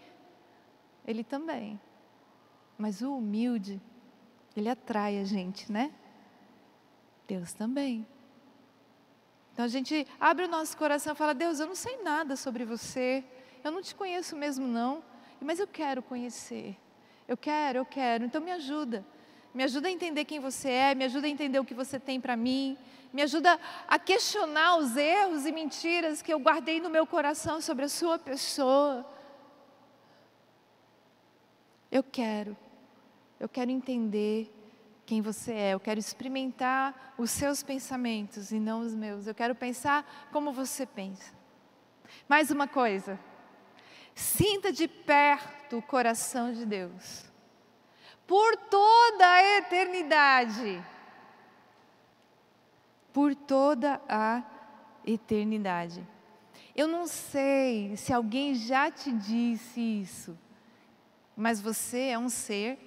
Ele 1.08 1.24
também. 1.24 1.80
Mas 2.78 3.02
o 3.02 3.16
humilde, 3.16 3.82
ele 4.56 4.68
atrai 4.68 5.18
a 5.18 5.24
gente, 5.24 5.72
né? 5.72 5.94
Deus 7.26 7.54
também. 7.54 8.06
Então 9.54 9.64
a 9.64 9.70
gente 9.70 10.06
abre 10.20 10.44
o 10.44 10.50
nosso 10.50 10.76
coração 10.78 11.14
e 11.14 11.16
fala: 11.16 11.34
Deus, 11.34 11.62
eu 11.62 11.68
não 11.68 11.76
sei 11.76 12.04
nada 12.04 12.36
sobre 12.36 12.66
você. 12.66 13.24
Eu 13.64 13.72
não 13.72 13.82
te 13.82 13.96
conheço 13.96 14.36
mesmo, 14.36 14.68
não. 14.68 15.02
Mas 15.40 15.58
eu 15.60 15.68
quero 15.68 16.04
conhecer. 16.04 16.78
Eu 17.32 17.38
quero, 17.38 17.78
eu 17.78 17.86
quero. 17.86 18.26
Então 18.26 18.42
me 18.42 18.52
ajuda. 18.52 19.06
Me 19.54 19.64
ajuda 19.64 19.88
a 19.88 19.92
entender 19.92 20.26
quem 20.26 20.42
você 20.42 20.70
é, 20.70 20.94
me 20.94 21.06
ajuda 21.06 21.28
a 21.28 21.30
entender 21.30 21.60
o 21.60 21.64
que 21.64 21.74
você 21.74 21.98
tem 21.98 22.20
para 22.20 22.36
mim, 22.36 22.78
me 23.14 23.22
ajuda 23.22 23.58
a 23.88 23.98
questionar 23.98 24.76
os 24.76 24.98
erros 24.98 25.46
e 25.46 25.52
mentiras 25.54 26.22
que 26.22 26.34
eu 26.34 26.40
guardei 26.40 26.82
no 26.82 26.90
meu 26.90 27.08
coração 27.08 27.62
sobre 27.62 27.86
a 27.86 27.90
sua 27.90 28.20
pessoa. 28.20 29.10
Eu 31.90 32.04
quero, 32.04 32.58
eu 33.40 33.48
quero 33.48 33.72
entender 33.72 34.54
quem 35.06 35.22
você 35.22 35.54
é, 35.54 35.74
eu 35.74 35.80
quero 35.80 36.02
experimentar 36.02 37.14
os 37.18 37.32
seus 37.32 37.64
pensamentos 37.64 38.52
e 38.52 38.60
não 38.60 38.82
os 38.82 38.94
meus, 38.94 39.26
eu 39.26 39.34
quero 39.34 39.56
pensar 39.56 40.30
como 40.34 40.52
você 40.52 40.86
pensa. 40.86 41.34
Mais 42.28 42.52
uma 42.52 42.68
coisa, 42.68 43.18
Sinta 44.14 44.72
de 44.72 44.88
perto 44.88 45.78
o 45.78 45.82
coração 45.82 46.54
de 46.54 46.66
Deus. 46.66 47.26
Por 48.28 48.56
toda 48.58 49.28
a 49.28 49.58
eternidade. 49.58 50.84
Por 53.14 53.36
toda 53.36 54.02
a 54.08 54.44
eternidade. 55.06 56.08
Eu 56.76 56.88
não 56.88 57.08
sei 57.08 57.98
se 57.98 58.14
alguém 58.14 58.56
já 58.56 58.90
te 58.90 59.12
disse 59.12 59.80
isso, 59.80 60.38
mas 61.36 61.60
você 61.60 62.08
é 62.08 62.18
um 62.18 62.30
ser 62.30 62.80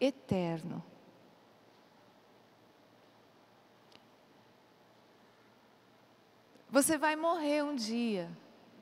eterno. 0.00 0.82
Você 6.70 6.98
vai 6.98 7.16
morrer 7.16 7.62
um 7.62 7.74
dia, 7.74 8.30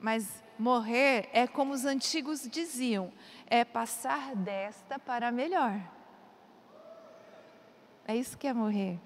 mas 0.00 0.42
Morrer 0.58 1.28
é 1.32 1.46
como 1.46 1.72
os 1.72 1.84
antigos 1.84 2.48
diziam: 2.48 3.12
é 3.46 3.64
passar 3.64 4.34
desta 4.34 4.98
para 4.98 5.30
melhor. 5.30 5.80
É 8.06 8.16
isso 8.16 8.38
que 8.38 8.46
é 8.46 8.52
morrer. 8.52 8.98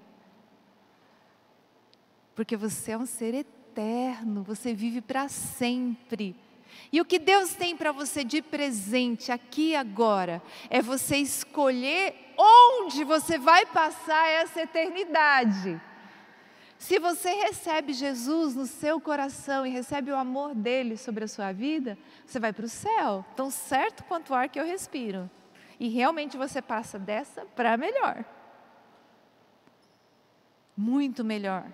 Porque 2.35 2.55
você 2.55 2.91
é 2.91 2.97
um 2.97 3.05
ser 3.05 3.33
eterno, 3.33 4.43
você 4.43 4.73
vive 4.73 5.01
para 5.01 5.27
sempre. 5.27 6.35
E 6.91 7.01
o 7.01 7.05
que 7.05 7.19
Deus 7.19 7.53
tem 7.53 7.75
para 7.75 7.91
você 7.91 8.23
de 8.23 8.41
presente 8.41 9.31
aqui 9.31 9.71
e 9.71 9.75
agora 9.75 10.41
é 10.69 10.81
você 10.81 11.17
escolher 11.17 12.33
onde 12.37 13.03
você 13.03 13.37
vai 13.37 13.65
passar 13.65 14.27
essa 14.27 14.61
eternidade. 14.61 15.79
Se 16.81 16.97
você 16.97 17.29
recebe 17.29 17.93
Jesus 17.93 18.55
no 18.55 18.65
seu 18.65 18.99
coração 18.99 19.67
e 19.67 19.69
recebe 19.69 20.11
o 20.11 20.17
amor 20.17 20.55
dele 20.55 20.97
sobre 20.97 21.23
a 21.23 21.27
sua 21.27 21.51
vida, 21.51 21.95
você 22.25 22.39
vai 22.39 22.51
para 22.51 22.65
o 22.65 22.69
céu, 22.69 23.23
tão 23.35 23.51
certo 23.51 24.03
quanto 24.05 24.31
o 24.31 24.33
ar 24.33 24.49
que 24.49 24.59
eu 24.59 24.65
respiro. 24.65 25.29
E 25.79 25.89
realmente 25.89 26.35
você 26.37 26.59
passa 26.59 26.97
dessa 26.97 27.45
para 27.55 27.77
melhor. 27.77 28.25
Muito 30.75 31.23
melhor. 31.23 31.71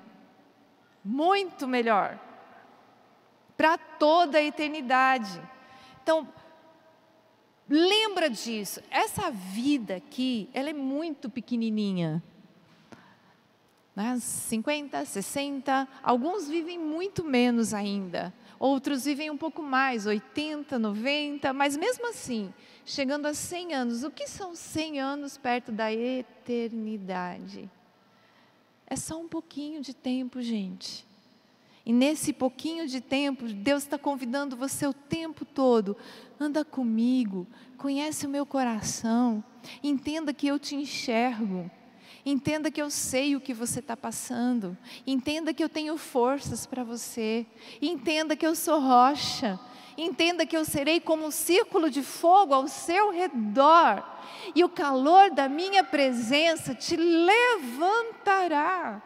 Muito 1.06 1.70
melhor. 1.70 2.20
Para 3.56 3.78
toda 3.78 4.40
a 4.40 4.44
eternidade. 4.44 5.42
Então, 6.04 6.28
lembra 7.70 8.30
disso. 8.30 8.84
Essa 8.92 9.32
vida 9.32 9.96
aqui, 9.96 10.50
ela 10.54 10.70
é 10.70 10.74
muito 10.74 11.30
pequenininha 11.30 12.22
né? 13.98 14.16
50, 14.20 15.06
60, 15.06 15.88
alguns 16.04 16.48
vivem 16.48 16.78
muito 16.78 17.24
menos 17.24 17.74
ainda, 17.74 18.32
outros 18.60 19.06
vivem 19.06 19.32
um 19.32 19.38
pouco 19.38 19.64
mais, 19.64 20.06
80, 20.06 20.78
90, 20.78 21.52
mas 21.52 21.76
mesmo 21.76 22.08
assim, 22.08 22.54
chegando 22.86 23.26
a 23.26 23.34
100 23.34 23.74
anos, 23.74 24.04
o 24.04 24.12
que 24.12 24.28
são 24.28 24.54
100 24.54 25.00
anos 25.00 25.36
perto 25.36 25.72
da 25.72 25.92
eternidade? 25.92 27.68
É 28.86 28.96
só 28.96 29.20
um 29.20 29.28
pouquinho 29.28 29.82
de 29.82 29.96
tempo, 29.96 30.44
gente. 30.44 31.04
E 31.84 31.92
nesse 31.92 32.32
pouquinho 32.32 32.88
de 32.88 33.02
tempo, 33.02 33.48
Deus 33.48 33.82
está 33.82 33.98
convidando 33.98 34.56
você 34.56 34.86
o 34.86 34.94
tempo 34.94 35.44
todo. 35.44 35.98
Anda 36.40 36.64
comigo, 36.64 37.48
conhece 37.80 38.28
o 38.28 38.30
meu 38.30 38.46
coração, 38.46 39.44
entenda 39.82 40.36
que 40.36 40.46
eu 40.46 40.60
te 40.60 40.76
enxergo. 40.76 41.72
Entenda 42.26 42.70
que 42.70 42.82
eu 42.82 42.90
sei 42.90 43.36
o 43.36 43.42
que 43.42 43.54
você 43.54 43.80
está 43.80 43.96
passando. 43.96 44.78
Entenda 45.06 45.54
que 45.54 45.64
eu 45.64 45.70
tenho 45.70 45.98
forças 45.98 46.66
para 46.66 46.84
você. 46.84 47.46
Entenda 47.82 48.36
que 48.36 48.46
eu 48.46 48.56
sou 48.56 48.80
rocha. 48.80 49.60
Entenda 49.98 50.46
que 50.46 50.56
eu 50.56 50.64
serei 50.64 51.00
como 51.00 51.26
um 51.26 51.32
círculo 51.32 51.90
de 51.90 52.04
fogo 52.04 52.54
ao 52.54 52.68
seu 52.68 53.12
redor. 53.12 54.04
E 54.54 54.64
o 54.64 54.70
calor 54.70 55.32
da 55.32 55.50
minha 55.50 55.84
presença 55.84 56.76
te 56.76 56.96
levantará. 56.96 59.02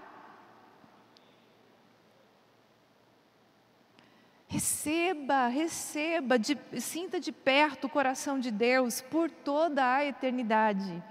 Receba, 4.52 5.48
receba, 5.48 6.38
de, 6.38 6.58
sinta 6.82 7.22
de 7.22 7.32
perto 7.32 7.86
o 7.86 7.90
coração 7.90 8.38
de 8.38 8.52
Deus 8.52 9.00
por 9.00 9.32
toda 9.32 9.96
a 9.96 10.04
eternidade. 10.04 11.02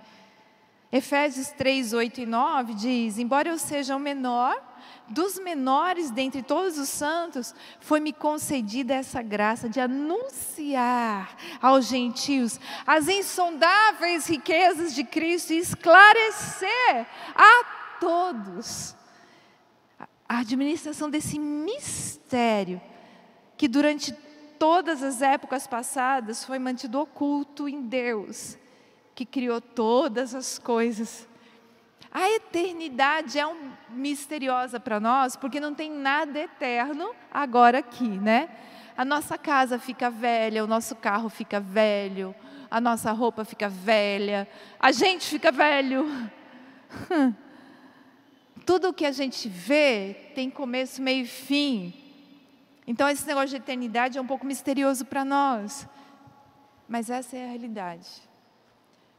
Efésios 0.92 1.48
3, 1.50 1.92
8 1.92 2.22
e 2.22 2.26
9 2.26 2.74
diz: 2.74 3.18
Embora 3.18 3.48
eu 3.48 3.58
seja 3.58 3.94
o 3.94 4.00
menor, 4.00 4.60
dos 5.08 5.38
menores 5.38 6.10
dentre 6.10 6.42
todos 6.42 6.78
os 6.78 6.88
santos, 6.88 7.54
foi-me 7.80 8.12
concedida 8.12 8.94
essa 8.94 9.22
graça 9.22 9.68
de 9.68 9.80
anunciar 9.80 11.36
aos 11.60 11.86
gentios 11.86 12.58
as 12.86 13.08
insondáveis 13.08 14.26
riquezas 14.26 14.94
de 14.94 15.04
Cristo 15.04 15.52
e 15.52 15.58
esclarecer 15.58 17.06
a 17.34 17.64
todos 18.00 18.94
a 20.28 20.38
administração 20.38 21.10
desse 21.10 21.38
mistério 21.38 22.80
que 23.56 23.66
durante 23.66 24.12
todas 24.58 25.02
as 25.02 25.22
épocas 25.22 25.66
passadas 25.66 26.44
foi 26.44 26.58
mantido 26.58 27.00
oculto 27.00 27.68
em 27.68 27.82
Deus, 27.82 28.56
que 29.20 29.26
criou 29.26 29.60
todas 29.60 30.34
as 30.34 30.58
coisas. 30.58 31.28
A 32.10 32.30
eternidade 32.30 33.38
é 33.38 33.46
um, 33.46 33.70
misteriosa 33.90 34.80
para 34.80 34.98
nós, 34.98 35.36
porque 35.36 35.60
não 35.60 35.74
tem 35.74 35.90
nada 35.90 36.38
eterno 36.38 37.14
agora 37.30 37.80
aqui, 37.80 38.08
né? 38.08 38.48
A 38.96 39.04
nossa 39.04 39.36
casa 39.36 39.78
fica 39.78 40.08
velha, 40.08 40.64
o 40.64 40.66
nosso 40.66 40.96
carro 40.96 41.28
fica 41.28 41.60
velho, 41.60 42.34
a 42.70 42.80
nossa 42.80 43.12
roupa 43.12 43.44
fica 43.44 43.68
velha, 43.68 44.48
a 44.78 44.90
gente 44.90 45.26
fica 45.26 45.52
velho. 45.52 46.06
Tudo 48.64 48.88
o 48.88 48.94
que 48.94 49.04
a 49.04 49.12
gente 49.12 49.50
vê 49.50 50.32
tem 50.34 50.48
começo, 50.48 51.02
meio 51.02 51.24
e 51.24 51.28
fim. 51.28 51.92
Então, 52.86 53.06
esse 53.06 53.26
negócio 53.26 53.50
de 53.50 53.56
eternidade 53.56 54.16
é 54.16 54.20
um 54.20 54.26
pouco 54.26 54.46
misterioso 54.46 55.04
para 55.04 55.26
nós. 55.26 55.86
Mas 56.88 57.10
essa 57.10 57.36
é 57.36 57.44
a 57.44 57.48
realidade. 57.48 58.29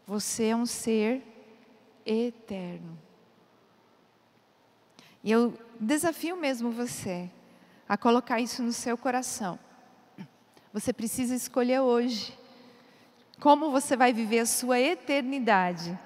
Você 0.05 0.45
é 0.45 0.55
um 0.55 0.65
ser 0.65 1.23
eterno. 2.05 2.97
E 5.23 5.31
eu 5.31 5.57
desafio 5.79 6.35
mesmo 6.35 6.71
você 6.71 7.29
a 7.87 7.97
colocar 7.97 8.39
isso 8.39 8.63
no 8.63 8.71
seu 8.71 8.97
coração. 8.97 9.59
Você 10.73 10.93
precisa 10.93 11.35
escolher 11.35 11.81
hoje 11.81 12.37
como 13.39 13.71
você 13.71 13.97
vai 13.97 14.13
viver 14.13 14.39
a 14.39 14.45
sua 14.45 14.79
eternidade. 14.79 15.97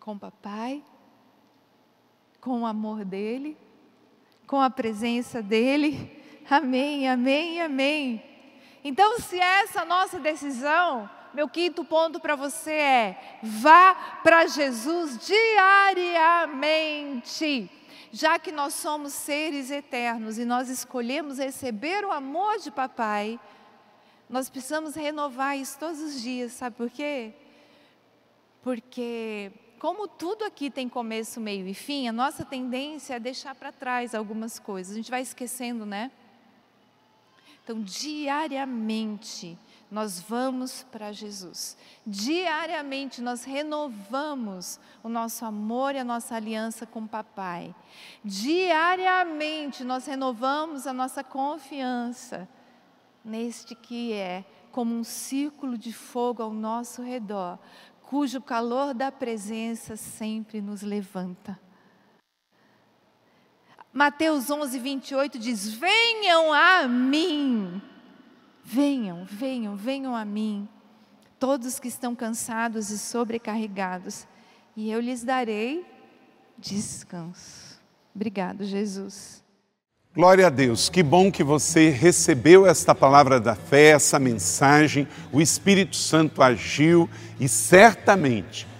Com 0.00 0.12
o 0.12 0.18
papai, 0.18 0.82
com 2.40 2.62
o 2.62 2.66
amor 2.66 3.04
dele, 3.04 3.56
com 4.46 4.60
a 4.60 4.70
presença 4.70 5.42
dele. 5.42 6.18
Amém, 6.50 7.08
amém, 7.08 7.60
amém. 7.60 8.24
Então, 8.82 9.20
se 9.20 9.38
essa 9.38 9.80
é 9.80 9.82
a 9.82 9.86
nossa 9.86 10.18
decisão, 10.18 11.08
meu 11.32 11.48
quinto 11.48 11.84
ponto 11.84 12.18
para 12.20 12.36
você 12.36 12.72
é: 12.72 13.38
vá 13.42 13.94
para 14.22 14.46
Jesus 14.46 15.18
diariamente. 15.26 16.90
Já 18.12 18.38
que 18.38 18.50
nós 18.50 18.74
somos 18.74 19.12
seres 19.12 19.70
eternos 19.70 20.36
e 20.38 20.44
nós 20.44 20.68
escolhemos 20.68 21.38
receber 21.38 22.04
o 22.04 22.10
amor 22.10 22.58
de 22.58 22.70
papai, 22.70 23.38
nós 24.28 24.50
precisamos 24.50 24.96
renovar 24.96 25.56
isso 25.56 25.78
todos 25.78 26.00
os 26.00 26.20
dias, 26.20 26.52
sabe 26.52 26.76
por 26.76 26.90
quê? 26.90 27.32
Porque, 28.62 29.52
como 29.78 30.08
tudo 30.08 30.44
aqui 30.44 30.70
tem 30.70 30.88
começo, 30.88 31.40
meio 31.40 31.66
e 31.66 31.74
fim, 31.74 32.08
a 32.08 32.12
nossa 32.12 32.44
tendência 32.44 33.14
é 33.14 33.20
deixar 33.20 33.54
para 33.54 33.72
trás 33.72 34.14
algumas 34.14 34.58
coisas, 34.58 34.92
a 34.92 34.96
gente 34.96 35.10
vai 35.10 35.22
esquecendo, 35.22 35.86
né? 35.86 36.10
Então, 37.62 37.80
diariamente, 37.80 39.56
nós 39.90 40.20
vamos 40.20 40.84
para 40.84 41.12
Jesus. 41.12 41.76
Diariamente 42.06 43.20
nós 43.20 43.42
renovamos 43.42 44.78
o 45.02 45.08
nosso 45.08 45.44
amor 45.44 45.94
e 45.94 45.98
a 45.98 46.04
nossa 46.04 46.36
aliança 46.36 46.86
com 46.86 47.00
o 47.00 47.08
Papai. 47.08 47.74
Diariamente 48.24 49.82
nós 49.82 50.06
renovamos 50.06 50.86
a 50.86 50.92
nossa 50.92 51.24
confiança 51.24 52.48
neste 53.24 53.74
que 53.74 54.12
é 54.12 54.44
como 54.70 54.94
um 54.94 55.02
círculo 55.02 55.76
de 55.76 55.92
fogo 55.92 56.42
ao 56.42 56.52
nosso 56.52 57.02
redor, 57.02 57.58
cujo 58.02 58.40
calor 58.40 58.94
da 58.94 59.10
presença 59.10 59.96
sempre 59.96 60.60
nos 60.60 60.82
levanta. 60.82 61.58
Mateus 63.92 64.48
11, 64.48 64.78
28 64.78 65.38
diz: 65.38 65.68
Venham 65.72 66.52
a 66.52 66.86
mim 66.86 67.82
Venham, 68.64 69.24
venham, 69.24 69.76
venham 69.76 70.14
a 70.14 70.24
mim, 70.24 70.68
todos 71.38 71.78
que 71.78 71.88
estão 71.88 72.14
cansados 72.14 72.90
e 72.90 72.98
sobrecarregados, 72.98 74.26
e 74.76 74.90
eu 74.90 75.00
lhes 75.00 75.24
darei 75.24 75.84
descanso. 76.58 77.80
Obrigado, 78.14 78.64
Jesus. 78.64 79.42
Glória 80.12 80.48
a 80.48 80.50
Deus, 80.50 80.88
que 80.88 81.04
bom 81.04 81.30
que 81.30 81.44
você 81.44 81.88
recebeu 81.88 82.66
esta 82.66 82.94
palavra 82.94 83.38
da 83.38 83.54
fé, 83.54 83.90
essa 83.90 84.18
mensagem, 84.18 85.06
o 85.32 85.40
Espírito 85.40 85.94
Santo 85.94 86.42
agiu 86.42 87.08
e 87.38 87.48
certamente 87.48 88.66